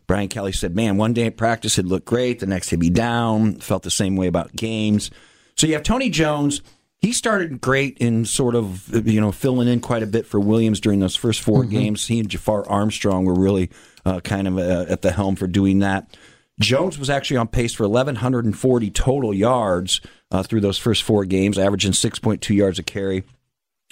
Brian 0.06 0.28
Kelly 0.28 0.52
said, 0.52 0.74
Man, 0.74 0.96
one 0.96 1.12
day 1.12 1.26
at 1.26 1.36
practice 1.36 1.76
he'd 1.76 1.84
look 1.84 2.06
great, 2.06 2.38
the 2.38 2.46
next 2.46 2.70
he'd 2.70 2.80
be 2.80 2.88
down, 2.88 3.56
felt 3.56 3.82
the 3.82 3.90
same 3.90 4.16
way 4.16 4.28
about 4.28 4.56
games. 4.56 5.10
So 5.54 5.66
you 5.66 5.74
have 5.74 5.82
Tony 5.82 6.08
Jones 6.08 6.62
he 7.06 7.12
started 7.12 7.60
great 7.60 7.96
in 7.98 8.24
sort 8.24 8.56
of 8.56 9.06
you 9.06 9.20
know 9.20 9.30
filling 9.30 9.68
in 9.68 9.78
quite 9.78 10.02
a 10.02 10.06
bit 10.06 10.26
for 10.26 10.40
Williams 10.40 10.80
during 10.80 10.98
those 10.98 11.14
first 11.14 11.40
4 11.40 11.62
mm-hmm. 11.62 11.70
games. 11.70 12.08
He 12.08 12.18
and 12.18 12.28
Jafar 12.28 12.68
Armstrong 12.68 13.24
were 13.24 13.34
really 13.34 13.70
uh, 14.04 14.18
kind 14.20 14.48
of 14.48 14.58
uh, 14.58 14.86
at 14.88 15.02
the 15.02 15.12
helm 15.12 15.36
for 15.36 15.46
doing 15.46 15.78
that. 15.78 16.16
Jones 16.58 16.98
was 16.98 17.08
actually 17.08 17.36
on 17.36 17.46
pace 17.46 17.74
for 17.74 17.86
1,140 17.88 18.90
total 18.90 19.32
yards 19.32 20.00
uh, 20.32 20.42
through 20.42 20.62
those 20.62 20.78
first 20.78 21.04
four 21.04 21.24
games, 21.24 21.58
averaging 21.58 21.92
6.2 21.92 22.56
yards 22.56 22.78
a 22.80 22.82
carry. 22.82 23.22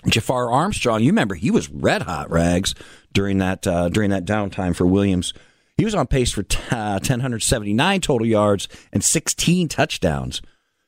Jafar 0.08 0.50
Armstrong, 0.50 1.00
you 1.00 1.10
remember 1.10 1.36
he 1.36 1.52
was 1.52 1.70
red 1.70 2.02
hot 2.02 2.30
rags 2.30 2.74
during 3.12 3.38
that 3.38 3.64
uh, 3.64 3.90
during 3.90 4.10
that 4.10 4.24
downtime 4.24 4.74
for 4.74 4.86
Williams. 4.86 5.32
He 5.76 5.84
was 5.84 5.94
on 5.94 6.08
pace 6.08 6.32
for 6.32 6.42
t- 6.42 6.58
1,079 6.70 7.78
uh, 7.78 8.00
total 8.00 8.26
yards 8.26 8.66
and 8.92 9.04
16 9.04 9.68
touchdowns. 9.68 10.42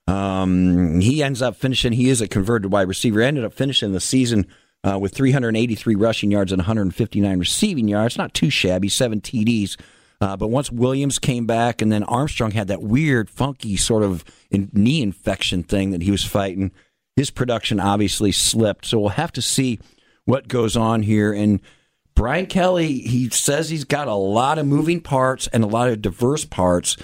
Um, 0.06 1.00
he 1.00 1.22
ends 1.22 1.42
up 1.42 1.56
finishing. 1.56 1.92
He 1.92 2.08
is 2.08 2.20
a 2.20 2.28
converted 2.28 2.72
wide 2.72 2.88
receiver. 2.88 3.20
Ended 3.20 3.44
up 3.44 3.52
finishing 3.52 3.92
the 3.92 4.00
season 4.00 4.46
uh, 4.84 4.98
with 4.98 5.14
383 5.14 5.94
rushing 5.94 6.30
yards 6.30 6.52
and 6.52 6.60
159 6.60 7.38
receiving 7.38 7.88
yards. 7.88 8.16
Not 8.16 8.34
too 8.34 8.50
shabby. 8.50 8.88
Seven 8.88 9.20
TDs. 9.20 9.76
Uh, 10.20 10.36
but 10.36 10.48
once 10.48 10.72
Williams 10.72 11.18
came 11.18 11.44
back, 11.44 11.82
and 11.82 11.92
then 11.92 12.02
Armstrong 12.04 12.52
had 12.52 12.68
that 12.68 12.82
weird, 12.82 13.28
funky 13.28 13.76
sort 13.76 14.02
of 14.02 14.24
in, 14.50 14.70
knee 14.72 15.02
infection 15.02 15.62
thing 15.62 15.90
that 15.90 16.02
he 16.02 16.10
was 16.10 16.24
fighting, 16.24 16.72
his 17.16 17.30
production 17.30 17.80
obviously 17.80 18.32
slipped. 18.32 18.86
So 18.86 18.98
we'll 18.98 19.10
have 19.10 19.32
to 19.32 19.42
see 19.42 19.78
what 20.24 20.48
goes 20.48 20.76
on 20.76 21.02
here. 21.02 21.32
And 21.32 21.60
Brian 22.14 22.46
Kelly, 22.46 23.00
he 23.00 23.28
says 23.28 23.68
he's 23.68 23.84
got 23.84 24.08
a 24.08 24.14
lot 24.14 24.58
of 24.58 24.66
moving 24.66 25.00
parts 25.00 25.48
and 25.48 25.62
a 25.62 25.68
lot 25.68 25.88
of 25.88 26.00
diverse 26.00 26.44
parts. 26.46 26.96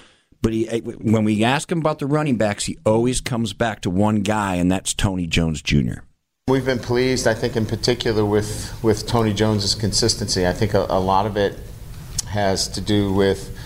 But 0.42 0.52
he, 0.52 0.66
when 0.80 1.24
we 1.24 1.44
ask 1.44 1.70
him 1.70 1.78
about 1.78 2.00
the 2.00 2.06
running 2.06 2.36
backs, 2.36 2.64
he 2.64 2.76
always 2.84 3.20
comes 3.20 3.52
back 3.52 3.80
to 3.82 3.90
one 3.90 4.22
guy, 4.22 4.56
and 4.56 4.70
that's 4.70 4.92
Tony 4.92 5.28
Jones 5.28 5.62
Jr. 5.62 6.00
We've 6.48 6.66
been 6.66 6.80
pleased, 6.80 7.28
I 7.28 7.34
think, 7.34 7.56
in 7.56 7.64
particular 7.64 8.24
with, 8.24 8.76
with 8.82 9.06
Tony 9.06 9.32
Jones's 9.32 9.76
consistency. 9.76 10.44
I 10.46 10.52
think 10.52 10.74
a, 10.74 10.84
a 10.90 10.98
lot 10.98 11.26
of 11.26 11.36
it 11.36 11.56
has 12.26 12.66
to 12.68 12.80
do 12.80 13.12
with, 13.12 13.56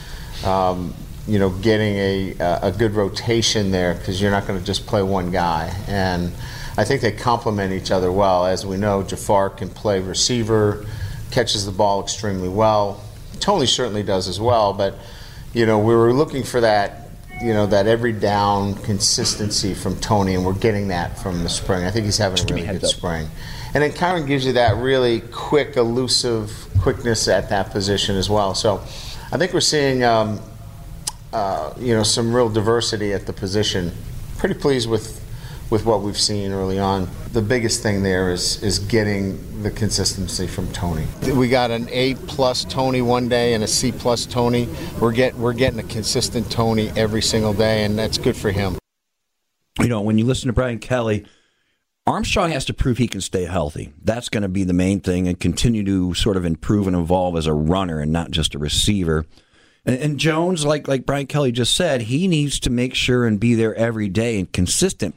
um, 0.45 0.95
you 1.27 1.39
know, 1.39 1.49
getting 1.49 1.97
a, 1.97 2.37
a 2.63 2.71
good 2.71 2.93
rotation 2.93 3.71
there 3.71 3.95
because 3.95 4.21
you're 4.21 4.31
not 4.31 4.47
going 4.47 4.59
to 4.59 4.65
just 4.65 4.87
play 4.87 5.03
one 5.03 5.31
guy. 5.31 5.75
And 5.89 6.31
I 6.77 6.85
think 6.85 7.01
they 7.01 7.13
complement 7.13 7.73
each 7.73 7.91
other 7.91 8.13
well. 8.13 8.45
As 8.45 8.67
we 8.67 8.77
know, 8.77 9.03
Jafar 9.03 9.49
can 9.49 9.71
play 9.71 10.01
receiver, 10.01 10.85
catches 11.31 11.65
the 11.65 11.73
ball 11.73 12.03
extremely 12.03 12.51
well. 12.51 13.03
Tony 13.41 13.65
certainly 13.65 14.03
does 14.03 14.29
as 14.29 14.39
well, 14.39 14.75
but 14.75 14.99
you 15.57 15.65
know, 15.65 15.79
we 15.79 15.95
were 15.95 16.13
looking 16.13 16.43
for 16.43 16.61
that, 16.61 17.09
you 17.41 17.55
know, 17.55 17.65
that 17.65 17.87
every 17.87 18.13
down 18.13 18.75
consistency 18.75 19.73
from 19.73 19.99
Tony, 20.01 20.35
and 20.35 20.45
we're 20.45 20.53
getting 20.53 20.89
that 20.89 21.19
from 21.19 21.43
the 21.43 21.49
spring. 21.49 21.83
I 21.83 21.91
think 21.91 22.05
he's 22.05 22.19
having 22.19 22.39
a 22.39 22.55
really 22.55 22.67
good 22.67 22.85
up. 22.85 22.91
spring. 22.91 23.27
And 23.73 23.83
it 23.83 23.95
kind 23.95 24.21
of 24.21 24.29
gives 24.29 24.45
you 24.45 24.53
that 24.53 24.77
really 24.77 25.23
quick, 25.23 25.79
elusive 25.79 26.69
quickness 26.83 27.27
at 27.27 27.49
that 27.49 27.71
position 27.71 28.17
as 28.17 28.29
well. 28.29 28.55
So 28.55 28.83
I 29.33 29.39
think 29.39 29.55
we're 29.55 29.61
seeing, 29.61 30.05
um, 30.05 30.41
uh, 31.33 31.73
you 31.79 31.95
know, 31.95 32.03
some 32.03 32.37
real 32.37 32.51
diversity 32.51 33.15
at 33.15 33.25
the 33.25 33.33
position. 33.33 33.93
Pretty 34.37 34.57
pleased 34.57 34.91
with 34.91 35.25
with 35.71 35.85
what 35.85 36.03
we've 36.03 36.19
seen 36.19 36.53
early 36.53 36.79
on. 36.79 37.09
The 37.33 37.43
biggest 37.43 37.83
thing 37.83 38.03
there 38.03 38.31
is 38.31 38.63
is 38.63 38.79
getting 38.79 39.63
the 39.63 39.71
consistency 39.71 40.47
from 40.47 40.71
Tony. 40.73 41.07
We 41.35 41.49
got 41.49 41.71
an 41.71 41.89
A 41.91 42.15
plus 42.15 42.65
Tony 42.65 43.03
one 43.03 43.29
day 43.29 43.55
and 43.55 43.65
a 43.65 43.67
C 43.67 43.93
plus 43.93 44.27
Tony. 44.27 44.69
We're 45.01 45.13
get 45.13 45.35
we're 45.35 45.53
getting 45.53 45.81
a 45.81 45.85
consistent 45.85 46.51
Tony 46.51 46.91
every 46.97 47.23
single 47.23 47.53
day, 47.53 47.85
and 47.85 47.99
that's 47.99 48.19
good 48.19 48.37
for 48.37 48.51
him. 48.51 48.79
You 49.81 49.89
know, 49.89 50.01
when 50.01 50.19
you 50.19 50.25
listen 50.25 50.47
to 50.47 50.53
Brian 50.53 50.79
Kelly, 50.79 51.27
Armstrong 52.07 52.53
has 52.53 52.65
to 52.67 52.75
prove 52.75 52.99
he 52.99 53.09
can 53.09 53.21
stay 53.21 53.45
healthy. 53.45 53.93
That's 54.03 54.29
going 54.29 54.43
to 54.43 54.49
be 54.49 54.65
the 54.65 54.73
main 54.73 55.01
thing, 55.01 55.27
and 55.27 55.39
continue 55.39 55.85
to 55.85 56.15
sort 56.15 56.37
of 56.37 56.45
improve 56.45 56.87
and 56.87 56.97
evolve 56.97 57.37
as 57.37 57.47
a 57.47 57.53
runner 57.53 58.01
and 58.01 58.13
not 58.13 58.31
just 58.31 58.55
a 58.55 58.59
receiver. 58.59 59.27
And, 59.85 59.99
and 59.99 60.19
Jones, 60.19 60.65
like 60.65 60.87
like 60.87 61.05
Brian 61.05 61.27
Kelly 61.27 61.51
just 61.51 61.75
said, 61.75 62.03
he 62.03 62.29
needs 62.29 62.61
to 62.61 62.71
make 62.71 62.95
sure 62.95 63.27
and 63.27 63.41
be 63.41 63.55
there 63.55 63.75
every 63.75 64.09
day 64.09 64.39
and 64.39 64.51
consistent. 64.53 65.15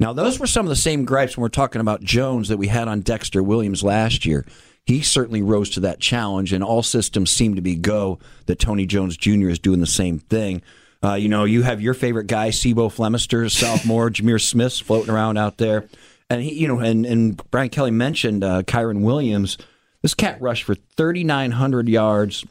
Now, 0.00 0.14
those 0.14 0.40
were 0.40 0.46
some 0.46 0.64
of 0.64 0.70
the 0.70 0.76
same 0.76 1.04
gripes 1.04 1.36
when 1.36 1.42
we're 1.42 1.50
talking 1.50 1.82
about 1.82 2.02
Jones 2.02 2.48
that 2.48 2.56
we 2.56 2.68
had 2.68 2.88
on 2.88 3.02
Dexter 3.02 3.42
Williams 3.42 3.84
last 3.84 4.24
year. 4.24 4.46
He 4.86 5.02
certainly 5.02 5.42
rose 5.42 5.68
to 5.70 5.80
that 5.80 6.00
challenge, 6.00 6.54
and 6.54 6.64
all 6.64 6.82
systems 6.82 7.30
seem 7.30 7.54
to 7.54 7.60
be 7.60 7.76
go 7.76 8.18
that 8.46 8.58
Tony 8.58 8.86
Jones 8.86 9.18
Jr. 9.18 9.50
is 9.50 9.58
doing 9.58 9.80
the 9.80 9.86
same 9.86 10.18
thing. 10.18 10.62
Uh, 11.04 11.14
you 11.14 11.28
know, 11.28 11.44
you 11.44 11.62
have 11.62 11.82
your 11.82 11.92
favorite 11.92 12.26
guy, 12.26 12.50
C'Bo 12.50 12.88
Flemister, 12.88 13.50
sophomore, 13.50 14.10
Jahmir 14.10 14.40
Smith's 14.40 14.80
floating 14.80 15.10
around 15.10 15.36
out 15.36 15.58
there. 15.58 15.86
And 16.30 16.42
he, 16.42 16.54
you 16.54 16.68
know, 16.68 16.78
and, 16.78 17.04
and 17.04 17.42
Brian 17.50 17.68
Kelly 17.68 17.90
mentioned 17.90 18.42
uh, 18.42 18.62
Kyren 18.62 19.02
Williams. 19.02 19.58
This 20.00 20.14
cat 20.14 20.40
rushed 20.40 20.64
for 20.64 20.74
3,900 20.74 21.88
yards 21.88 22.46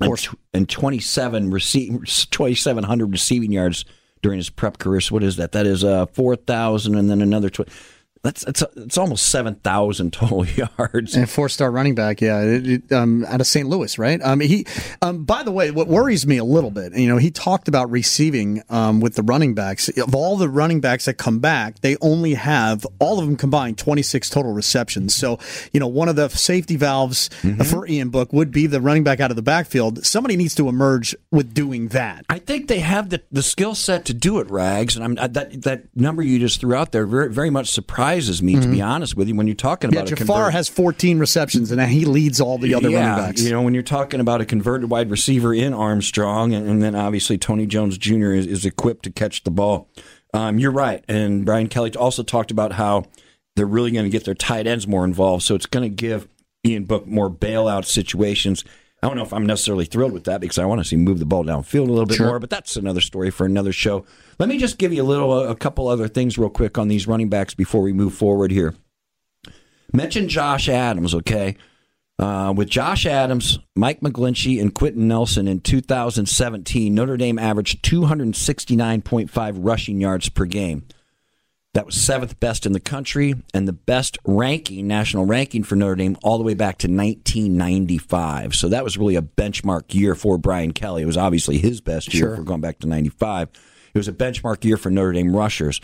and, 0.00 0.28
and 0.52 0.68
27 0.68 1.50
receive, 1.50 1.92
2,700 2.30 3.10
receiving 3.10 3.52
yards 3.52 3.86
during 4.24 4.38
his 4.38 4.48
prep 4.48 4.78
career. 4.78 5.02
So 5.02 5.12
what 5.12 5.22
is 5.22 5.36
that? 5.36 5.52
That 5.52 5.66
is 5.66 5.84
uh, 5.84 6.06
4,000 6.06 6.94
and 6.94 7.10
then 7.10 7.20
another 7.20 7.50
20 7.50 7.70
that's 8.24 8.42
it's 8.44 8.64
it's 8.74 8.96
almost 8.96 9.26
seven 9.26 9.56
thousand 9.56 10.14
total 10.14 10.46
yards. 10.78 11.14
And 11.14 11.28
four 11.28 11.50
star 11.50 11.70
running 11.70 11.94
back, 11.94 12.22
yeah, 12.22 12.40
it, 12.40 12.66
it, 12.66 12.92
um, 12.92 13.24
out 13.26 13.42
of 13.42 13.46
St. 13.46 13.68
Louis, 13.68 13.98
right? 13.98 14.20
Um, 14.22 14.40
he, 14.40 14.66
um, 15.02 15.24
by 15.24 15.42
the 15.42 15.52
way, 15.52 15.70
what 15.70 15.88
worries 15.88 16.26
me 16.26 16.38
a 16.38 16.44
little 16.44 16.70
bit, 16.70 16.96
you 16.96 17.06
know, 17.06 17.18
he 17.18 17.30
talked 17.30 17.68
about 17.68 17.90
receiving 17.90 18.62
um, 18.70 19.00
with 19.00 19.14
the 19.14 19.22
running 19.22 19.54
backs. 19.54 19.90
Of 19.90 20.14
all 20.14 20.38
the 20.38 20.48
running 20.48 20.80
backs 20.80 21.04
that 21.04 21.14
come 21.14 21.38
back, 21.38 21.80
they 21.80 21.98
only 22.00 22.32
have 22.32 22.86
all 22.98 23.18
of 23.18 23.26
them 23.26 23.36
combined 23.36 23.76
twenty 23.76 24.02
six 24.02 24.30
total 24.30 24.52
receptions. 24.52 25.14
So, 25.14 25.38
you 25.74 25.78
know, 25.78 25.86
one 25.86 26.08
of 26.08 26.16
the 26.16 26.28
safety 26.30 26.76
valves 26.76 27.28
mm-hmm. 27.42 27.62
for 27.62 27.86
Ian 27.86 28.08
Book 28.08 28.32
would 28.32 28.50
be 28.50 28.66
the 28.66 28.80
running 28.80 29.04
back 29.04 29.20
out 29.20 29.30
of 29.30 29.36
the 29.36 29.42
backfield. 29.42 30.06
Somebody 30.06 30.36
needs 30.36 30.54
to 30.54 30.70
emerge 30.70 31.14
with 31.30 31.52
doing 31.52 31.88
that. 31.88 32.24
I 32.30 32.38
think 32.38 32.68
they 32.68 32.80
have 32.80 33.10
the 33.10 33.22
the 33.30 33.42
skill 33.42 33.74
set 33.74 34.06
to 34.06 34.14
do 34.14 34.38
it, 34.38 34.50
Rags, 34.50 34.96
and 34.96 35.04
I'm 35.04 35.32
that 35.34 35.60
that 35.64 35.94
number 35.94 36.22
you 36.22 36.38
just 36.38 36.62
threw 36.62 36.74
out 36.74 36.92
there 36.92 37.04
very 37.04 37.30
very 37.30 37.50
much 37.50 37.68
surprised 37.68 38.13
surprises 38.14 38.42
me, 38.42 38.52
mm-hmm. 38.52 38.62
to 38.62 38.68
be 38.68 38.76
mm-hmm. 38.78 38.88
honest 38.88 39.16
with 39.16 39.28
you, 39.28 39.34
when 39.34 39.46
you're 39.46 39.56
talking 39.56 39.90
yeah, 39.92 40.00
about 40.00 40.08
Jafar 40.08 40.26
convert- 40.26 40.52
has 40.52 40.68
14 40.68 41.18
receptions, 41.18 41.70
and 41.70 41.80
he 41.82 42.04
leads 42.04 42.40
all 42.40 42.58
the 42.58 42.74
other 42.74 42.90
yeah, 42.90 43.10
running 43.10 43.26
backs. 43.26 43.42
You 43.42 43.50
know, 43.50 43.62
when 43.62 43.74
you're 43.74 43.82
talking 43.82 44.20
about 44.20 44.40
a 44.40 44.44
converted 44.44 44.90
wide 44.90 45.10
receiver 45.10 45.52
in 45.52 45.74
Armstrong, 45.74 46.54
and, 46.54 46.68
and 46.68 46.82
then 46.82 46.94
obviously 46.94 47.38
Tony 47.38 47.66
Jones 47.66 47.98
Jr. 47.98 48.32
is, 48.32 48.46
is 48.46 48.64
equipped 48.64 49.04
to 49.04 49.10
catch 49.10 49.44
the 49.44 49.50
ball. 49.50 49.88
Um, 50.32 50.58
you're 50.58 50.72
right. 50.72 51.04
And 51.08 51.44
Brian 51.44 51.68
Kelly 51.68 51.94
also 51.94 52.22
talked 52.22 52.50
about 52.50 52.72
how 52.72 53.04
they're 53.56 53.66
really 53.66 53.92
going 53.92 54.04
to 54.04 54.10
get 54.10 54.24
their 54.24 54.34
tight 54.34 54.66
ends 54.66 54.86
more 54.86 55.04
involved. 55.04 55.44
So 55.44 55.54
it's 55.54 55.66
going 55.66 55.88
to 55.88 55.94
give 55.94 56.28
Ian 56.66 56.84
Book 56.84 57.06
more 57.06 57.30
bailout 57.30 57.84
situations. 57.84 58.64
I 59.04 59.06
don't 59.06 59.16
know 59.18 59.22
if 59.22 59.34
I'm 59.34 59.44
necessarily 59.44 59.84
thrilled 59.84 60.12
with 60.12 60.24
that 60.24 60.40
because 60.40 60.58
I 60.58 60.64
want 60.64 60.80
to 60.80 60.84
see 60.84 60.96
move 60.96 61.18
the 61.18 61.26
ball 61.26 61.44
downfield 61.44 61.88
a 61.88 61.92
little 61.92 62.06
bit 62.06 62.16
sure. 62.16 62.26
more, 62.26 62.38
but 62.38 62.48
that's 62.48 62.74
another 62.74 63.02
story 63.02 63.30
for 63.30 63.44
another 63.44 63.70
show. 63.70 64.06
Let 64.38 64.48
me 64.48 64.56
just 64.56 64.78
give 64.78 64.94
you 64.94 65.02
a 65.02 65.04
little, 65.04 65.46
a 65.46 65.54
couple 65.54 65.88
other 65.88 66.08
things 66.08 66.38
real 66.38 66.48
quick 66.48 66.78
on 66.78 66.88
these 66.88 67.06
running 67.06 67.28
backs 67.28 67.52
before 67.52 67.82
we 67.82 67.92
move 67.92 68.14
forward 68.14 68.50
here. 68.50 68.74
Mention 69.92 70.26
Josh 70.26 70.70
Adams, 70.70 71.14
okay? 71.14 71.58
Uh, 72.18 72.54
with 72.56 72.70
Josh 72.70 73.04
Adams, 73.04 73.58
Mike 73.76 74.00
McGlinchey, 74.00 74.58
and 74.58 74.74
Quenton 74.74 75.06
Nelson 75.06 75.48
in 75.48 75.60
2017, 75.60 76.94
Notre 76.94 77.18
Dame 77.18 77.38
averaged 77.38 77.84
269.5 77.84 79.54
rushing 79.58 80.00
yards 80.00 80.30
per 80.30 80.46
game. 80.46 80.86
That 81.74 81.86
was 81.86 82.00
seventh 82.00 82.38
best 82.38 82.66
in 82.66 82.72
the 82.72 82.80
country 82.80 83.34
and 83.52 83.66
the 83.66 83.72
best 83.72 84.16
ranking, 84.24 84.86
national 84.86 85.26
ranking 85.26 85.64
for 85.64 85.74
Notre 85.74 85.96
Dame 85.96 86.16
all 86.22 86.38
the 86.38 86.44
way 86.44 86.54
back 86.54 86.78
to 86.78 86.86
1995. 86.86 88.54
So 88.54 88.68
that 88.68 88.84
was 88.84 88.96
really 88.96 89.16
a 89.16 89.22
benchmark 89.22 89.92
year 89.92 90.14
for 90.14 90.38
Brian 90.38 90.72
Kelly. 90.72 91.02
It 91.02 91.06
was 91.06 91.16
obviously 91.16 91.58
his 91.58 91.80
best 91.80 92.14
year 92.14 92.28
sure. 92.28 92.36
for 92.36 92.42
going 92.44 92.60
back 92.60 92.78
to 92.78 92.86
95. 92.86 93.48
It 93.92 93.98
was 93.98 94.06
a 94.06 94.12
benchmark 94.12 94.64
year 94.64 94.76
for 94.76 94.90
Notre 94.90 95.12
Dame 95.12 95.34
rushers. 95.34 95.80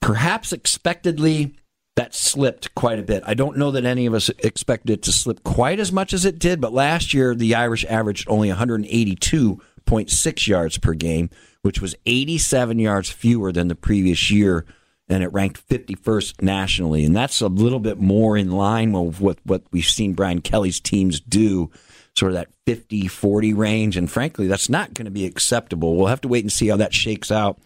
Perhaps 0.00 0.52
expectedly, 0.52 1.56
that 1.96 2.14
slipped 2.14 2.72
quite 2.76 3.00
a 3.00 3.02
bit. 3.02 3.24
I 3.26 3.34
don't 3.34 3.58
know 3.58 3.72
that 3.72 3.84
any 3.84 4.06
of 4.06 4.14
us 4.14 4.28
expected 4.38 4.92
it 4.92 5.02
to 5.02 5.12
slip 5.12 5.42
quite 5.42 5.80
as 5.80 5.90
much 5.90 6.12
as 6.12 6.24
it 6.24 6.38
did, 6.38 6.60
but 6.60 6.72
last 6.72 7.12
year 7.12 7.34
the 7.34 7.56
Irish 7.56 7.84
averaged 7.86 8.28
only 8.30 8.48
182.6 8.48 10.46
yards 10.46 10.78
per 10.78 10.94
game, 10.94 11.30
which 11.62 11.80
was 11.80 11.94
87 12.06 12.78
yards 12.78 13.10
fewer 13.10 13.52
than 13.52 13.68
the 13.68 13.74
previous 13.74 14.30
year 14.30 14.64
and 15.08 15.22
it 15.22 15.32
ranked 15.32 15.66
51st 15.68 16.42
nationally. 16.42 17.04
And 17.04 17.16
that's 17.16 17.40
a 17.40 17.48
little 17.48 17.80
bit 17.80 17.98
more 17.98 18.36
in 18.36 18.50
line 18.50 18.92
with 18.92 19.20
what, 19.20 19.38
what 19.44 19.62
we've 19.70 19.84
seen 19.84 20.12
Brian 20.12 20.40
Kelly's 20.40 20.80
teams 20.80 21.20
do, 21.20 21.70
sort 22.14 22.32
of 22.32 22.36
that 22.36 22.48
50 22.66 23.08
40 23.08 23.54
range. 23.54 23.96
And 23.96 24.10
frankly, 24.10 24.46
that's 24.46 24.68
not 24.68 24.94
going 24.94 25.06
to 25.06 25.10
be 25.10 25.24
acceptable. 25.24 25.96
We'll 25.96 26.08
have 26.08 26.20
to 26.22 26.28
wait 26.28 26.44
and 26.44 26.52
see 26.52 26.68
how 26.68 26.76
that 26.76 26.92
shakes 26.92 27.30
out. 27.30 27.58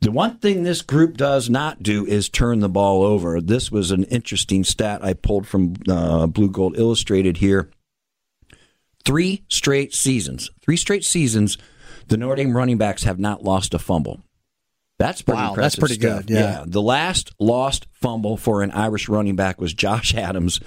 The 0.00 0.10
one 0.10 0.38
thing 0.38 0.62
this 0.62 0.82
group 0.82 1.16
does 1.16 1.48
not 1.48 1.82
do 1.82 2.04
is 2.06 2.28
turn 2.28 2.60
the 2.60 2.68
ball 2.68 3.02
over. 3.02 3.40
This 3.40 3.70
was 3.70 3.90
an 3.90 4.04
interesting 4.04 4.62
stat 4.62 5.02
I 5.02 5.14
pulled 5.14 5.46
from 5.46 5.74
uh, 5.88 6.26
Blue 6.26 6.50
Gold 6.50 6.78
Illustrated 6.78 7.38
here. 7.38 7.70
Three 9.04 9.44
straight 9.48 9.94
seasons, 9.94 10.50
three 10.60 10.76
straight 10.76 11.04
seasons, 11.04 11.56
the 12.06 12.16
Notre 12.16 12.36
Dame 12.36 12.56
running 12.56 12.78
backs 12.78 13.04
have 13.04 13.18
not 13.18 13.42
lost 13.42 13.74
a 13.74 13.78
fumble. 13.78 14.20
That's 14.98 15.22
pretty 15.22 15.42
wow, 15.42 15.50
impressive. 15.50 15.80
That's 15.80 15.88
pretty 15.88 16.06
stuff. 16.06 16.26
good. 16.26 16.34
Yeah. 16.34 16.40
yeah. 16.40 16.64
The 16.66 16.82
last 16.82 17.32
lost 17.38 17.86
fumble 17.92 18.36
for 18.36 18.62
an 18.62 18.70
Irish 18.70 19.08
running 19.08 19.36
back 19.36 19.60
was 19.60 19.74
Josh 19.74 20.14
Adams 20.16 20.60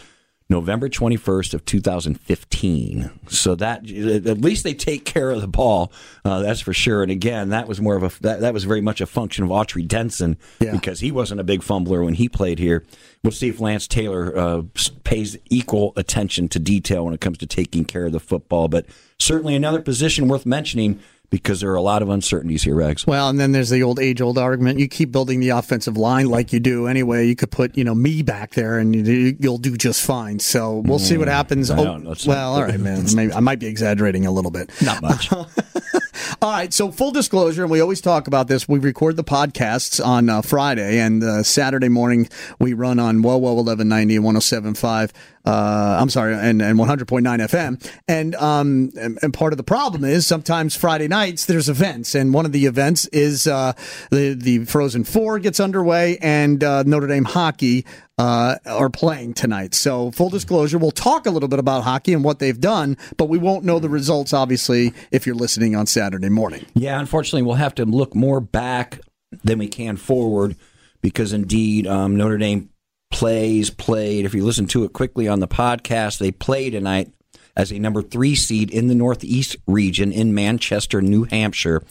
November 0.51 0.89
21st 0.89 1.53
of 1.53 1.63
2015. 1.65 3.11
So 3.27 3.53
that 3.55 3.87
at 3.87 4.41
least 4.41 4.63
they 4.63 4.73
take 4.73 5.05
care 5.05 5.29
of 5.29 5.41
the 5.41 5.47
ball. 5.47 5.91
Uh, 6.25 6.39
that's 6.39 6.59
for 6.59 6.73
sure. 6.73 7.03
And 7.03 7.11
again, 7.11 7.49
that 7.49 7.67
was 7.67 7.79
more 7.79 7.95
of 7.95 8.03
a 8.03 8.21
that, 8.21 8.41
that 8.41 8.53
was 8.53 8.63
very 8.63 8.81
much 8.81 8.99
a 8.99 9.05
function 9.05 9.43
of 9.43 9.51
Autry 9.51 9.87
Denson 9.87 10.37
yeah. 10.59 10.71
because 10.71 11.01
he 11.01 11.11
wasn't 11.11 11.39
a 11.39 11.43
big 11.43 11.61
fumbler 11.61 12.03
when 12.03 12.15
he 12.15 12.27
played 12.27 12.57
here. 12.57 12.83
We'll 13.23 13.31
see 13.31 13.49
if 13.49 13.59
Lance 13.59 13.87
Taylor 13.87 14.35
uh, 14.35 14.61
pays 15.03 15.37
equal 15.49 15.93
attention 15.95 16.49
to 16.49 16.59
detail 16.59 17.05
when 17.05 17.13
it 17.13 17.21
comes 17.21 17.37
to 17.39 17.45
taking 17.45 17.85
care 17.85 18.07
of 18.07 18.11
the 18.11 18.19
football. 18.19 18.67
But 18.69 18.87
certainly 19.19 19.55
another 19.55 19.81
position 19.81 20.27
worth 20.27 20.47
mentioning 20.47 20.99
because 21.29 21.61
there 21.61 21.71
are 21.71 21.75
a 21.75 21.81
lot 21.81 22.01
of 22.01 22.09
uncertainties 22.09 22.63
here, 22.63 22.75
Regs. 22.75 23.05
Well, 23.05 23.29
and 23.29 23.39
then 23.39 23.51
there's 23.51 23.69
the 23.69 23.83
old 23.83 23.99
age 23.99 24.21
old 24.21 24.37
argument. 24.37 24.79
You 24.79 24.87
keep 24.87 25.11
building 25.11 25.39
the 25.39 25.49
offensive 25.49 25.97
line 25.97 26.27
like 26.27 26.51
you 26.51 26.59
do 26.59 26.87
anyway. 26.87 27.27
You 27.27 27.35
could 27.35 27.51
put, 27.51 27.77
you 27.77 27.83
know, 27.83 27.95
me 27.95 28.21
back 28.23 28.51
there 28.51 28.79
and 28.79 28.95
you'll 28.95 29.57
do 29.57 29.77
just 29.77 30.03
fine. 30.03 30.39
So 30.39 30.77
we'll 30.77 30.99
mm, 30.99 31.07
see 31.07 31.17
what 31.17 31.27
mm, 31.27 31.31
happens. 31.31 31.69
Oh, 31.71 32.15
well, 32.25 32.53
all 32.53 32.63
right, 32.63 32.79
man. 32.79 33.05
Maybe, 33.13 33.33
I 33.33 33.39
might 33.39 33.59
be 33.59 33.67
exaggerating 33.67 34.25
a 34.25 34.31
little 34.31 34.51
bit. 34.51 34.71
Not 34.81 35.01
much. 35.01 35.29
All 36.41 36.51
right. 36.51 36.73
So, 36.73 36.91
full 36.91 37.11
disclosure, 37.11 37.63
and 37.63 37.71
we 37.71 37.81
always 37.81 38.01
talk 38.01 38.27
about 38.27 38.47
this. 38.47 38.67
We 38.67 38.79
record 38.79 39.15
the 39.15 39.23
podcasts 39.23 40.03
on 40.03 40.29
uh, 40.29 40.41
Friday, 40.41 40.99
and 40.99 41.23
uh, 41.23 41.43
Saturday 41.43 41.89
morning 41.89 42.29
we 42.59 42.73
run 42.73 42.99
on 42.99 43.17
WOWO 43.17 43.55
1190 43.55 44.15
and 44.15 44.25
1075. 44.25 45.13
Uh, 45.45 45.97
I'm 45.99 46.09
sorry, 46.09 46.35
and, 46.35 46.61
and 46.61 46.77
100.9 46.77 47.21
FM. 47.23 47.91
And, 48.07 48.35
um, 48.35 48.91
and, 48.99 49.17
and 49.21 49.33
part 49.33 49.53
of 49.53 49.57
the 49.57 49.63
problem 49.63 50.03
is 50.03 50.27
sometimes 50.27 50.75
Friday 50.75 51.07
nights 51.07 51.45
there's 51.45 51.69
events, 51.69 52.13
and 52.13 52.33
one 52.33 52.45
of 52.45 52.51
the 52.51 52.65
events 52.65 53.07
is 53.07 53.47
uh, 53.47 53.73
the 54.11 54.33
the 54.33 54.65
Frozen 54.65 55.05
Four 55.05 55.39
gets 55.39 55.59
underway, 55.59 56.17
and 56.21 56.63
uh, 56.63 56.83
Notre 56.83 57.07
Dame 57.07 57.25
hockey 57.25 57.85
uh, 58.19 58.57
are 58.65 58.89
playing 58.89 59.33
tonight. 59.33 59.73
So, 59.73 60.11
full 60.11 60.29
disclosure, 60.29 60.77
we'll 60.77 60.91
talk 60.91 61.25
a 61.25 61.31
little 61.31 61.47
bit 61.47 61.57
about 61.57 61.85
hockey 61.85 62.13
and 62.13 62.21
what 62.21 62.39
they've 62.39 62.59
done, 62.59 62.97
but 63.15 63.29
we 63.29 63.37
won't 63.37 63.63
know 63.63 63.79
the 63.79 63.87
results, 63.87 64.33
obviously, 64.33 64.93
if 65.09 65.25
you're 65.25 65.35
listening 65.35 65.73
on 65.73 65.87
Saturday 65.87 66.27
morning. 66.27 66.65
Yeah, 66.73 66.99
unfortunately, 66.99 67.43
we'll 67.43 67.55
have 67.55 67.75
to 67.75 67.85
look 67.85 68.13
more 68.13 68.41
back 68.41 68.99
than 69.45 69.57
we 69.57 69.69
can 69.69 69.95
forward 69.95 70.57
because 71.01 71.31
indeed, 71.31 71.87
um, 71.87 72.17
Notre 72.17 72.37
Dame 72.37 72.69
plays, 73.09 73.69
played. 73.69 74.25
If 74.25 74.33
you 74.33 74.43
listen 74.43 74.67
to 74.67 74.83
it 74.83 74.91
quickly 74.91 75.29
on 75.29 75.39
the 75.39 75.47
podcast, 75.47 76.17
they 76.17 76.31
play 76.31 76.69
tonight 76.69 77.13
as 77.55 77.71
a 77.71 77.79
number 77.79 78.01
three 78.01 78.35
seed 78.35 78.69
in 78.69 78.87
the 78.87 78.95
Northeast 78.95 79.55
region 79.65 80.11
in 80.11 80.33
Manchester, 80.33 81.01
New 81.01 81.23
Hampshire. 81.23 81.83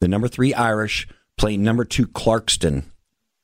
The 0.00 0.08
number 0.08 0.28
three 0.28 0.52
Irish 0.52 1.08
play 1.38 1.56
number 1.56 1.86
two 1.86 2.06
Clarkston. 2.06 2.84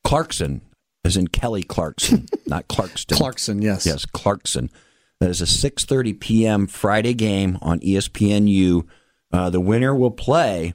Clarkson 0.05 0.61
as 1.07 1.17
in 1.17 1.29
Kelly 1.29 1.63
Clarkson, 1.63 2.27
not 2.47 2.67
Clarkston. 2.69 3.17
Clarkson, 3.17 3.63
yes. 3.63 3.87
Yes, 3.87 4.05
Clarkson. 4.05 4.71
That 5.21 5.31
is 5.31 5.41
a 5.41 5.45
6:30 5.45 6.21
p.m. 6.21 6.67
Friday 6.67 7.15
game 7.15 7.59
on 7.63 7.81
ESPNU. 7.81 8.87
Uh, 9.33 9.51
the 9.51 9.61
winner 9.61 9.95
will 9.95 10.11
play. 10.11 10.75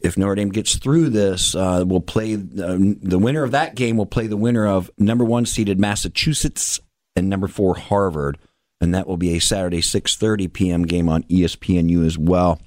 If 0.00 0.16
Notre 0.16 0.34
Dame 0.34 0.48
gets 0.48 0.76
through 0.76 1.10
this, 1.10 1.54
uh, 1.54 1.84
will 1.86 2.00
play 2.00 2.34
uh, 2.34 2.38
the 2.78 3.18
winner 3.20 3.44
of 3.44 3.52
that 3.52 3.74
game 3.74 3.96
will 3.96 4.06
play 4.06 4.26
the 4.26 4.36
winner 4.36 4.66
of 4.66 4.90
number 4.98 5.24
one 5.24 5.44
seeded 5.44 5.78
Massachusetts 5.78 6.80
and 7.14 7.28
number 7.28 7.46
four 7.46 7.76
Harvard, 7.76 8.38
and 8.80 8.94
that 8.94 9.06
will 9.06 9.18
be 9.18 9.36
a 9.36 9.40
Saturday 9.40 9.82
6:30 9.82 10.52
p.m. 10.52 10.84
game 10.84 11.08
on 11.08 11.22
ESPNU 11.24 12.04
as 12.04 12.18
well. 12.18 12.60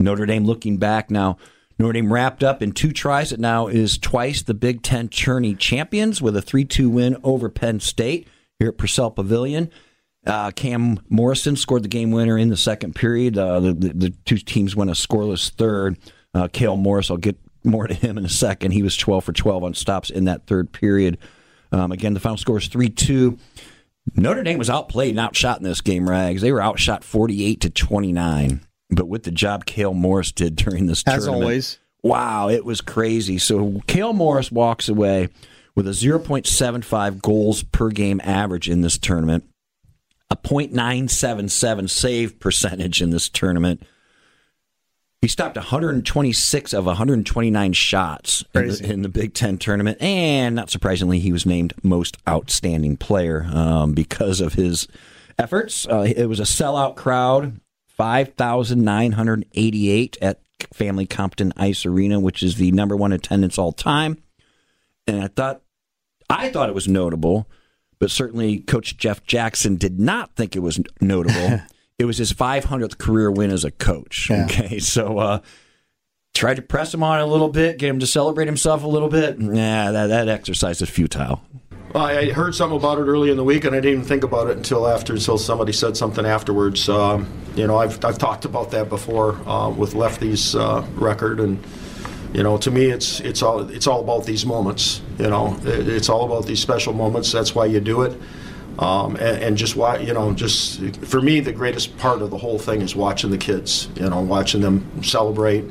Notre 0.00 0.26
Dame 0.26 0.46
looking 0.46 0.78
back 0.78 1.10
now 1.10 1.36
Notre 1.78 1.92
Dame 1.92 2.12
wrapped 2.12 2.42
up 2.42 2.62
in 2.62 2.72
two 2.72 2.92
tries. 2.92 3.32
It 3.32 3.40
now 3.40 3.66
is 3.66 3.98
twice 3.98 4.42
the 4.42 4.54
Big 4.54 4.82
Ten 4.82 5.08
tourney 5.08 5.54
champions 5.54 6.22
with 6.22 6.36
a 6.36 6.42
3 6.42 6.64
2 6.64 6.88
win 6.88 7.16
over 7.22 7.48
Penn 7.48 7.80
State 7.80 8.28
here 8.58 8.68
at 8.68 8.78
Purcell 8.78 9.10
Pavilion. 9.10 9.70
Uh, 10.26 10.50
Cam 10.50 10.98
Morrison 11.08 11.54
scored 11.54 11.84
the 11.84 11.88
game 11.88 12.10
winner 12.10 12.36
in 12.36 12.48
the 12.48 12.56
second 12.56 12.94
period. 12.94 13.38
Uh, 13.38 13.60
the, 13.60 13.72
the, 13.72 13.88
the, 13.92 14.10
two 14.24 14.38
teams 14.38 14.74
went 14.74 14.90
a 14.90 14.94
scoreless 14.94 15.50
third. 15.50 15.98
Uh, 16.34 16.48
Cale 16.48 16.76
Morris, 16.76 17.10
I'll 17.10 17.16
get 17.16 17.38
more 17.62 17.86
to 17.86 17.94
him 17.94 18.18
in 18.18 18.24
a 18.24 18.28
second. 18.28 18.72
He 18.72 18.82
was 18.82 18.96
12 18.96 19.22
for 19.22 19.32
12 19.32 19.62
on 19.62 19.74
stops 19.74 20.10
in 20.10 20.24
that 20.24 20.46
third 20.46 20.72
period. 20.72 21.18
Um, 21.70 21.92
again, 21.92 22.14
the 22.14 22.20
final 22.20 22.38
score 22.38 22.58
is 22.58 22.66
3 22.66 22.88
2. 22.88 23.38
Notre 24.16 24.42
Dame 24.42 24.58
was 24.58 24.70
outplayed 24.70 25.10
and 25.10 25.20
outshot 25.20 25.58
in 25.58 25.64
this 25.64 25.80
game, 25.80 26.08
Rags. 26.08 26.42
They 26.42 26.52
were 26.52 26.62
outshot 26.62 27.04
48 27.04 27.60
to 27.60 27.70
29 27.70 28.60
but 28.90 29.08
with 29.08 29.24
the 29.24 29.30
job 29.30 29.66
Cale 29.66 29.94
Morris 29.94 30.32
did 30.32 30.56
during 30.56 30.86
this 30.86 31.02
As 31.06 31.24
tournament, 31.24 31.42
always. 31.42 31.78
wow, 32.02 32.48
it 32.48 32.64
was 32.64 32.80
crazy. 32.80 33.38
So 33.38 33.80
Cale 33.86 34.12
Morris 34.12 34.50
walks 34.52 34.88
away 34.88 35.28
with 35.74 35.86
a 35.86 35.92
0.75 35.92 37.20
goals 37.20 37.62
per 37.64 37.90
game 37.90 38.20
average 38.24 38.68
in 38.68 38.80
this 38.80 38.98
tournament, 38.98 39.44
a 40.30 40.36
.977 40.36 41.90
save 41.90 42.40
percentage 42.40 43.02
in 43.02 43.10
this 43.10 43.28
tournament. 43.28 43.82
He 45.20 45.28
stopped 45.28 45.56
126 45.56 46.72
of 46.72 46.86
129 46.86 47.72
shots 47.72 48.44
in 48.54 48.68
the, 48.68 48.92
in 48.92 49.02
the, 49.02 49.08
Big 49.08 49.34
Ten 49.34 49.58
tournament, 49.58 50.00
and 50.00 50.54
not 50.54 50.70
surprisingly, 50.70 51.18
he 51.18 51.32
was 51.32 51.46
named 51.46 51.74
most 51.82 52.16
outstanding 52.28 52.96
player 52.96 53.46
um, 53.52 53.92
because 53.92 54.40
of 54.40 54.54
his 54.54 54.86
efforts. 55.38 55.86
Uh, 55.88 56.06
it 56.14 56.26
was 56.26 56.38
a 56.38 56.44
sellout 56.44 56.96
crowd. 56.96 57.60
5,988 57.96 60.18
at 60.20 60.40
Family 60.72 61.06
Compton 61.06 61.52
Ice 61.56 61.86
Arena, 61.86 62.20
which 62.20 62.42
is 62.42 62.56
the 62.56 62.72
number 62.72 62.96
one 62.96 63.12
attendance 63.12 63.58
all 63.58 63.72
time. 63.72 64.18
And 65.06 65.22
I 65.22 65.28
thought, 65.28 65.62
I 66.28 66.50
thought 66.50 66.68
it 66.68 66.74
was 66.74 66.88
notable, 66.88 67.48
but 67.98 68.10
certainly 68.10 68.58
Coach 68.58 68.96
Jeff 68.96 69.24
Jackson 69.24 69.76
did 69.76 70.00
not 70.00 70.34
think 70.34 70.56
it 70.56 70.60
was 70.60 70.80
notable. 71.00 71.60
it 71.98 72.04
was 72.04 72.18
his 72.18 72.32
500th 72.32 72.98
career 72.98 73.30
win 73.30 73.50
as 73.50 73.64
a 73.64 73.70
coach. 73.70 74.28
Yeah. 74.30 74.44
Okay, 74.44 74.78
so 74.78 75.18
uh, 75.18 75.40
tried 76.34 76.56
to 76.56 76.62
press 76.62 76.92
him 76.92 77.02
on 77.02 77.20
a 77.20 77.26
little 77.26 77.48
bit, 77.48 77.78
get 77.78 77.88
him 77.88 78.00
to 78.00 78.06
celebrate 78.06 78.46
himself 78.46 78.84
a 78.84 78.88
little 78.88 79.08
bit. 79.08 79.38
Nah, 79.38 79.92
that, 79.92 80.08
that 80.08 80.28
exercise 80.28 80.82
is 80.82 80.90
futile. 80.90 81.42
I 81.94 82.26
heard 82.26 82.54
something 82.54 82.78
about 82.78 82.98
it 82.98 83.02
early 83.02 83.30
in 83.30 83.36
the 83.36 83.44
week, 83.44 83.64
and 83.64 83.74
I 83.74 83.78
didn't 83.80 83.92
even 83.92 84.04
think 84.04 84.24
about 84.24 84.50
it 84.50 84.56
until 84.56 84.86
after, 84.86 85.14
until 85.14 85.38
somebody 85.38 85.72
said 85.72 85.96
something 85.96 86.26
afterwards. 86.26 86.88
Um, 86.88 87.28
you 87.54 87.66
know, 87.66 87.78
I've, 87.78 88.04
I've 88.04 88.18
talked 88.18 88.44
about 88.44 88.70
that 88.72 88.88
before 88.88 89.34
uh, 89.48 89.70
with 89.70 89.94
Lefty's 89.94 90.54
uh, 90.54 90.86
record, 90.94 91.40
and 91.40 91.64
you 92.34 92.42
know, 92.42 92.58
to 92.58 92.70
me, 92.70 92.86
it's 92.86 93.20
it's 93.20 93.42
all 93.42 93.60
it's 93.70 93.86
all 93.86 94.00
about 94.00 94.26
these 94.26 94.44
moments. 94.44 95.00
You 95.18 95.30
know, 95.30 95.56
it, 95.62 95.88
it's 95.88 96.10
all 96.10 96.26
about 96.26 96.46
these 96.46 96.60
special 96.60 96.92
moments. 96.92 97.32
That's 97.32 97.54
why 97.54 97.66
you 97.66 97.80
do 97.80 98.02
it. 98.02 98.20
Um, 98.78 99.16
and, 99.16 99.42
and, 99.42 99.56
just 99.56 99.74
why 99.74 99.96
you 99.98 100.12
know, 100.12 100.34
just 100.34 100.80
for 100.96 101.22
me, 101.22 101.40
the 101.40 101.52
greatest 101.52 101.96
part 101.96 102.20
of 102.20 102.30
the 102.30 102.36
whole 102.36 102.58
thing 102.58 102.82
is 102.82 102.94
watching 102.94 103.30
the 103.30 103.38
kids. 103.38 103.88
You 103.96 104.10
know, 104.10 104.20
watching 104.20 104.60
them 104.60 105.02
celebrate. 105.02 105.64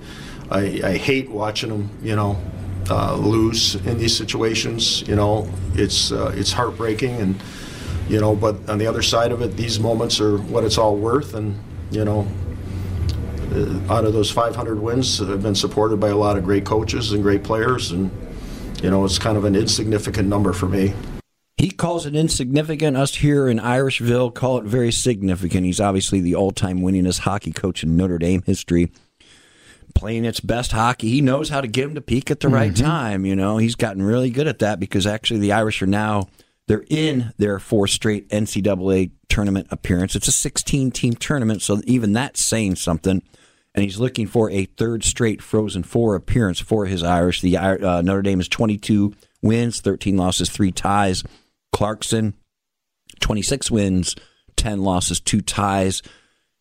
I, 0.50 0.82
I 0.84 0.98
hate 0.98 1.30
watching 1.30 1.70
them. 1.70 1.90
You 2.02 2.16
know, 2.16 2.42
uh, 2.90 3.16
lose 3.16 3.76
in 3.76 3.98
these 3.98 4.16
situations. 4.16 5.08
You 5.08 5.16
know, 5.16 5.50
it's 5.74 6.12
uh, 6.12 6.34
it's 6.36 6.52
heartbreaking, 6.52 7.16
and 7.16 7.42
you 8.08 8.20
know, 8.20 8.36
but 8.36 8.70
on 8.70 8.78
the 8.78 8.88
other 8.88 9.02
side 9.02 9.32
of 9.32 9.42
it, 9.42 9.58
these 9.58 9.80
moments 9.80 10.20
are 10.20 10.38
what 10.38 10.64
it's 10.64 10.78
all 10.78 10.96
worth, 10.96 11.34
and 11.34 11.60
you 11.92 12.06
know. 12.06 12.28
Uh, 13.54 13.80
out 13.94 14.04
of 14.04 14.12
those 14.12 14.32
500 14.32 14.82
wins, 14.82 15.22
I've 15.22 15.44
been 15.44 15.56
supported 15.56 16.00
by 16.00 16.10
a 16.10 16.18
lot 16.18 16.36
of 16.36 16.44
great 16.44 16.66
coaches 16.66 17.14
and 17.14 17.22
great 17.22 17.44
players, 17.44 17.92
and 17.92 18.10
you 18.82 18.90
know 18.90 19.06
it's 19.06 19.20
kind 19.20 19.38
of 19.38 19.46
an 19.46 19.56
insignificant 19.56 20.28
number 20.28 20.52
for 20.52 20.68
me. 20.68 20.94
He 21.58 21.70
calls 21.70 22.06
it 22.06 22.16
insignificant. 22.16 22.98
Us 22.98 23.16
here 23.16 23.48
in 23.48 23.60
Irishville 23.60 24.34
call 24.34 24.58
it 24.58 24.66
very 24.66 24.92
significant. 24.92 25.66
He's 25.66 25.80
obviously 25.80 26.20
the 26.20 26.36
all-time 26.36 26.80
winningest 26.80 27.20
hockey 27.20 27.54
coach 27.54 27.82
in 27.82 27.96
Notre 27.96 28.18
Dame 28.18 28.42
history 28.42 28.92
playing 29.96 30.26
its 30.26 30.40
best 30.40 30.72
hockey. 30.72 31.10
He 31.10 31.22
knows 31.22 31.50
how 31.50 31.62
to 31.62 31.68
get 31.68 31.86
him 31.86 31.96
to 31.96 32.02
peak 32.02 32.30
at 32.30 32.42
the 32.42 32.48
mm-hmm. 32.48 32.56
right 32.56 32.76
time. 32.76 33.26
You 33.26 33.36
know, 33.36 33.58
he's 33.58 33.76
gotten 33.76 34.04
really 34.04 34.30
good 34.30 34.48
at 34.48 34.60
that 34.60 34.80
because 34.80 35.08
actually 35.08 35.40
the 35.40 35.54
Irish 35.54 35.82
are 35.82 35.88
now 35.88 36.28
they're 36.68 36.86
in 36.90 37.34
their 37.38 37.60
fourth 37.60 37.92
straight 37.92 38.30
NCAA 38.30 39.12
tournament 39.30 39.68
appearance. 39.72 40.16
It's 40.16 40.28
a 40.28 40.32
16 40.32 40.92
team 40.92 41.14
tournament, 41.14 41.62
so 41.62 41.82
even 41.86 42.14
that's 42.14 42.44
saying 42.44 42.76
something. 42.76 43.22
And 43.74 43.84
he's 43.84 44.00
looking 44.00 44.26
for 44.26 44.50
a 44.52 44.66
third 44.66 45.04
straight 45.04 45.42
Frozen 45.42 45.84
Four 45.84 46.16
appearance 46.16 46.60
for 46.60 46.86
his 46.86 47.04
Irish. 47.04 47.42
The 47.42 47.58
uh, 47.58 48.02
Notre 48.02 48.22
Dame 48.22 48.40
is 48.40 48.48
22 48.48 49.14
wins, 49.42 49.82
13 49.82 50.16
losses, 50.16 50.50
three 50.50 50.72
ties. 50.72 51.24
Clarkson, 51.74 52.36
26 53.20 53.70
wins, 53.70 54.16
10 54.56 54.82
losses, 54.82 55.20
two 55.20 55.42
ties. 55.42 56.02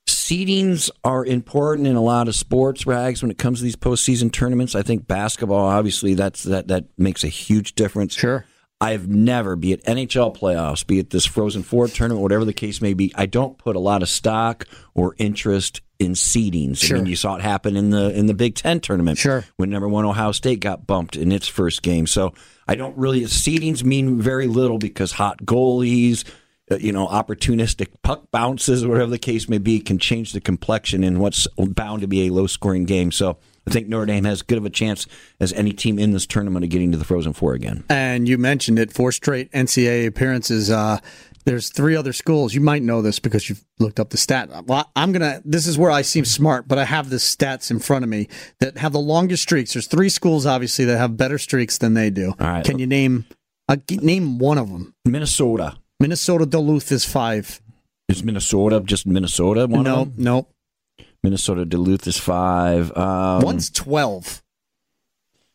Seedings 0.06 0.90
are 1.02 1.24
important 1.24 1.86
in 1.86 1.96
a 1.96 2.00
lot 2.02 2.28
of 2.28 2.34
sports 2.34 2.86
rags 2.86 3.22
when 3.22 3.30
it 3.30 3.38
comes 3.38 3.58
to 3.58 3.64
these 3.64 3.76
postseason 3.76 4.30
tournaments. 4.32 4.74
I 4.74 4.82
think 4.82 5.06
basketball, 5.06 5.66
obviously, 5.66 6.14
that's 6.14 6.42
that 6.44 6.68
that 6.68 6.86
makes 6.98 7.24
a 7.24 7.28
huge 7.28 7.74
difference. 7.74 8.14
Sure. 8.14 8.44
I've 8.80 9.08
never, 9.08 9.56
be 9.56 9.72
it 9.72 9.82
NHL 9.84 10.36
playoffs, 10.36 10.86
be 10.86 10.98
it 10.98 11.08
this 11.10 11.24
Frozen 11.24 11.62
Four 11.62 11.88
tournament, 11.88 12.20
whatever 12.22 12.44
the 12.44 12.52
case 12.52 12.82
may 12.82 12.92
be, 12.92 13.12
I 13.14 13.24
don't 13.24 13.56
put 13.56 13.76
a 13.76 13.80
lot 13.80 14.02
of 14.02 14.08
stock 14.10 14.66
or 14.94 15.14
interest 15.16 15.80
in 15.98 16.12
seedings. 16.12 16.78
Sure. 16.82 16.96
I 16.98 17.00
mean, 17.00 17.08
you 17.08 17.16
saw 17.16 17.36
it 17.36 17.40
happen 17.42 17.76
in 17.76 17.90
the 17.90 18.10
in 18.14 18.26
the 18.26 18.34
Big 18.34 18.56
Ten 18.56 18.80
tournament, 18.80 19.16
Sure. 19.16 19.44
when 19.56 19.70
number 19.70 19.88
one 19.88 20.04
Ohio 20.04 20.32
State 20.32 20.60
got 20.60 20.86
bumped 20.86 21.16
in 21.16 21.32
its 21.32 21.48
first 21.48 21.82
game. 21.82 22.06
So 22.06 22.34
I 22.68 22.74
don't 22.74 22.96
really 22.98 23.22
seedings 23.22 23.82
mean 23.84 24.20
very 24.20 24.48
little 24.48 24.78
because 24.78 25.12
hot 25.12 25.38
goalies, 25.44 26.24
you 26.70 26.92
know, 26.92 27.06
opportunistic 27.06 27.88
puck 28.02 28.30
bounces, 28.30 28.86
whatever 28.86 29.10
the 29.10 29.18
case 29.18 29.48
may 29.48 29.58
be, 29.58 29.80
can 29.80 29.98
change 29.98 30.32
the 30.32 30.40
complexion 30.40 31.04
in 31.04 31.18
what's 31.18 31.46
bound 31.56 32.00
to 32.02 32.08
be 32.08 32.26
a 32.26 32.32
low 32.32 32.46
scoring 32.46 32.84
game. 32.84 33.12
So 33.12 33.38
I 33.66 33.70
think 33.70 33.88
Notre 33.88 34.06
Dame 34.06 34.24
has 34.24 34.38
as 34.38 34.42
good 34.42 34.58
of 34.58 34.64
a 34.64 34.70
chance 34.70 35.06
as 35.40 35.52
any 35.52 35.72
team 35.72 35.98
in 35.98 36.12
this 36.12 36.26
tournament 36.26 36.64
of 36.64 36.70
getting 36.70 36.92
to 36.92 36.98
the 36.98 37.04
Frozen 37.04 37.34
Four 37.34 37.54
again. 37.54 37.84
And 37.88 38.28
you 38.28 38.38
mentioned 38.38 38.78
it, 38.78 38.92
four 38.92 39.12
straight 39.12 39.50
NCAA 39.52 40.06
appearances. 40.06 40.70
Uh, 40.70 41.00
there's 41.44 41.68
three 41.68 41.94
other 41.94 42.12
schools. 42.12 42.54
You 42.54 42.62
might 42.62 42.82
know 42.82 43.02
this 43.02 43.18
because 43.18 43.48
you've 43.48 43.64
looked 43.78 44.00
up 44.00 44.10
the 44.10 44.16
stat. 44.16 44.48
Well, 44.66 44.90
I'm 44.96 45.12
gonna. 45.12 45.42
This 45.44 45.66
is 45.66 45.76
where 45.76 45.90
I 45.90 46.02
seem 46.02 46.24
smart, 46.24 46.66
but 46.66 46.78
I 46.78 46.84
have 46.84 47.10
the 47.10 47.16
stats 47.16 47.70
in 47.70 47.78
front 47.78 48.04
of 48.04 48.08
me 48.08 48.28
that 48.60 48.78
have 48.78 48.92
the 48.92 49.00
longest 49.00 49.42
streaks. 49.42 49.74
There's 49.74 49.86
three 49.86 50.08
schools, 50.08 50.46
obviously, 50.46 50.86
that 50.86 50.96
have 50.96 51.16
better 51.16 51.38
streaks 51.38 51.78
than 51.78 51.94
they 51.94 52.08
do. 52.10 52.34
All 52.40 52.46
right. 52.46 52.64
Can 52.64 52.78
you 52.78 52.86
name? 52.86 53.26
Uh, 53.68 53.76
name 53.90 54.38
one 54.38 54.58
of 54.58 54.70
them. 54.70 54.94
Minnesota. 55.04 55.76
Minnesota 56.00 56.46
Duluth 56.46 56.92
is 56.92 57.04
five. 57.04 57.60
Is 58.08 58.22
Minnesota 58.22 58.80
just 58.84 59.06
Minnesota? 59.06 59.66
One 59.66 59.84
no, 59.84 60.02
of 60.02 60.16
them? 60.16 60.24
no. 60.24 60.48
Minnesota 61.22 61.64
Duluth 61.64 62.06
is 62.06 62.18
five. 62.18 62.94
Um, 62.96 63.42
One's 63.42 63.70
twelve. 63.70 64.42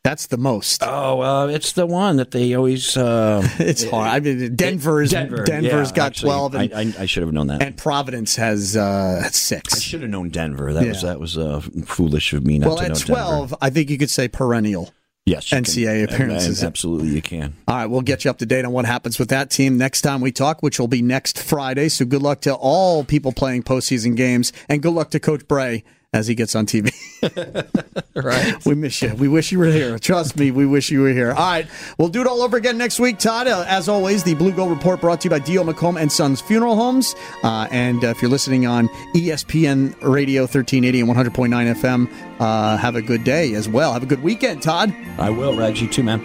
That's 0.03 0.27
the 0.27 0.37
most. 0.37 0.81
Oh, 0.81 1.21
uh, 1.21 1.47
it's 1.47 1.73
the 1.73 1.85
one 1.85 2.15
that 2.15 2.31
they 2.31 2.55
always. 2.55 2.95
Uh, 2.97 3.47
it's 3.59 3.87
hard. 3.87 4.07
I 4.07 4.19
mean, 4.21 4.55
Denver's 4.55 5.11
Denver. 5.11 5.43
Denver's 5.43 5.89
yeah, 5.91 5.95
got 5.95 6.07
actually, 6.07 6.29
twelve, 6.29 6.55
and, 6.55 6.73
I, 6.73 6.81
I, 6.81 6.93
I 7.03 7.05
should 7.05 7.21
have 7.23 7.33
known 7.33 7.47
that. 7.47 7.61
and 7.61 7.77
Providence 7.77 8.37
has 8.37 8.75
uh, 8.77 9.21
I 9.23 9.29
should 9.77 10.01
have 10.01 10.09
known 10.09 10.29
Denver. 10.29 10.73
That 10.73 10.87
was 10.87 11.01
that 11.03 11.19
was 11.19 11.37
uh, 11.37 11.61
foolish 11.85 12.33
of 12.33 12.45
me 12.45 12.57
not 12.59 12.67
Well, 12.67 12.77
to 12.77 12.83
know 12.83 12.87
Well, 12.87 12.91
at 12.91 12.97
Denver. 12.97 13.13
twelve, 13.13 13.55
I 13.61 13.69
think 13.69 13.89
you 13.89 13.97
could 13.97 14.09
say 14.09 14.27
perennial. 14.27 14.91
Yes, 15.29 15.51
you 15.51 15.55
can. 15.55 15.63
NCAA 15.63 16.03
appearances. 16.05 16.63
Absolutely, 16.63 17.09
you 17.09 17.21
can. 17.21 17.55
All 17.67 17.75
right, 17.75 17.85
we'll 17.85 18.01
get 18.01 18.25
you 18.25 18.31
up 18.31 18.39
to 18.39 18.45
date 18.45 18.65
on 18.65 18.71
what 18.71 18.85
happens 18.85 19.19
with 19.19 19.29
that 19.29 19.49
team 19.49 19.77
next 19.77 20.01
time 20.01 20.21
we 20.21 20.31
talk, 20.31 20.63
which 20.63 20.79
will 20.79 20.87
be 20.87 21.01
next 21.01 21.41
Friday. 21.41 21.89
So 21.89 22.05
good 22.05 22.21
luck 22.21 22.41
to 22.41 22.53
all 22.53 23.03
people 23.03 23.31
playing 23.31 23.63
postseason 23.63 24.15
games, 24.15 24.51
and 24.67 24.81
good 24.81 24.93
luck 24.93 25.11
to 25.11 25.19
Coach 25.19 25.47
Brey 25.47 25.83
as 26.13 26.27
he 26.27 26.35
gets 26.35 26.55
on 26.55 26.65
TV. 26.65 26.91
Right. 28.15 28.65
we 28.65 28.75
miss 28.75 29.01
you. 29.01 29.15
We 29.15 29.29
wish 29.29 29.51
you 29.51 29.59
were 29.59 29.71
here. 29.71 29.97
Trust 29.97 30.37
me, 30.37 30.51
we 30.51 30.65
wish 30.65 30.91
you 30.91 31.01
were 31.01 31.13
here. 31.13 31.29
All 31.29 31.35
right, 31.37 31.67
we'll 31.97 32.09
do 32.09 32.19
it 32.19 32.27
all 32.27 32.41
over 32.41 32.57
again 32.57 32.77
next 32.77 32.99
week, 32.99 33.17
Todd. 33.17 33.47
Uh, 33.47 33.63
as 33.67 33.87
always, 33.87 34.23
the 34.23 34.33
Blue 34.33 34.51
Gold 34.51 34.71
Report 34.71 34.99
brought 34.99 35.21
to 35.21 35.25
you 35.25 35.29
by 35.29 35.39
D.O. 35.39 35.63
McComb 35.63 35.99
and 35.99 36.11
Sons 36.11 36.41
Funeral 36.41 36.75
Homes. 36.75 37.15
Uh, 37.43 37.67
and 37.71 38.03
uh, 38.03 38.07
if 38.07 38.21
you're 38.21 38.29
listening 38.31 38.65
on 38.65 38.89
ESPN 39.15 39.95
Radio 40.01 40.41
1380 40.41 40.99
and 41.01 41.09
100.9 41.09 41.75
FM, 41.75 42.39
uh, 42.41 42.75
have 42.77 42.95
a 42.95 43.01
good 43.01 43.23
day 43.23 43.53
as 43.53 43.69
well. 43.69 43.93
Have 43.93 44.03
a 44.03 44.07
good 44.07 44.21
weekend, 44.23 44.61
Todd. 44.61 44.93
I 45.17 45.29
will, 45.29 45.55
Rags. 45.55 45.81
You 45.81 45.87
too, 45.87 46.03
man. 46.03 46.19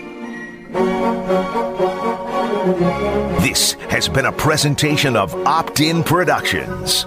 This 3.41 3.75
has 3.89 4.09
been 4.09 4.27
a 4.27 4.33
presentation 4.33 5.17
of 5.17 5.33
Opt 5.47 5.81
In 5.81 6.03
Productions. 6.03 7.07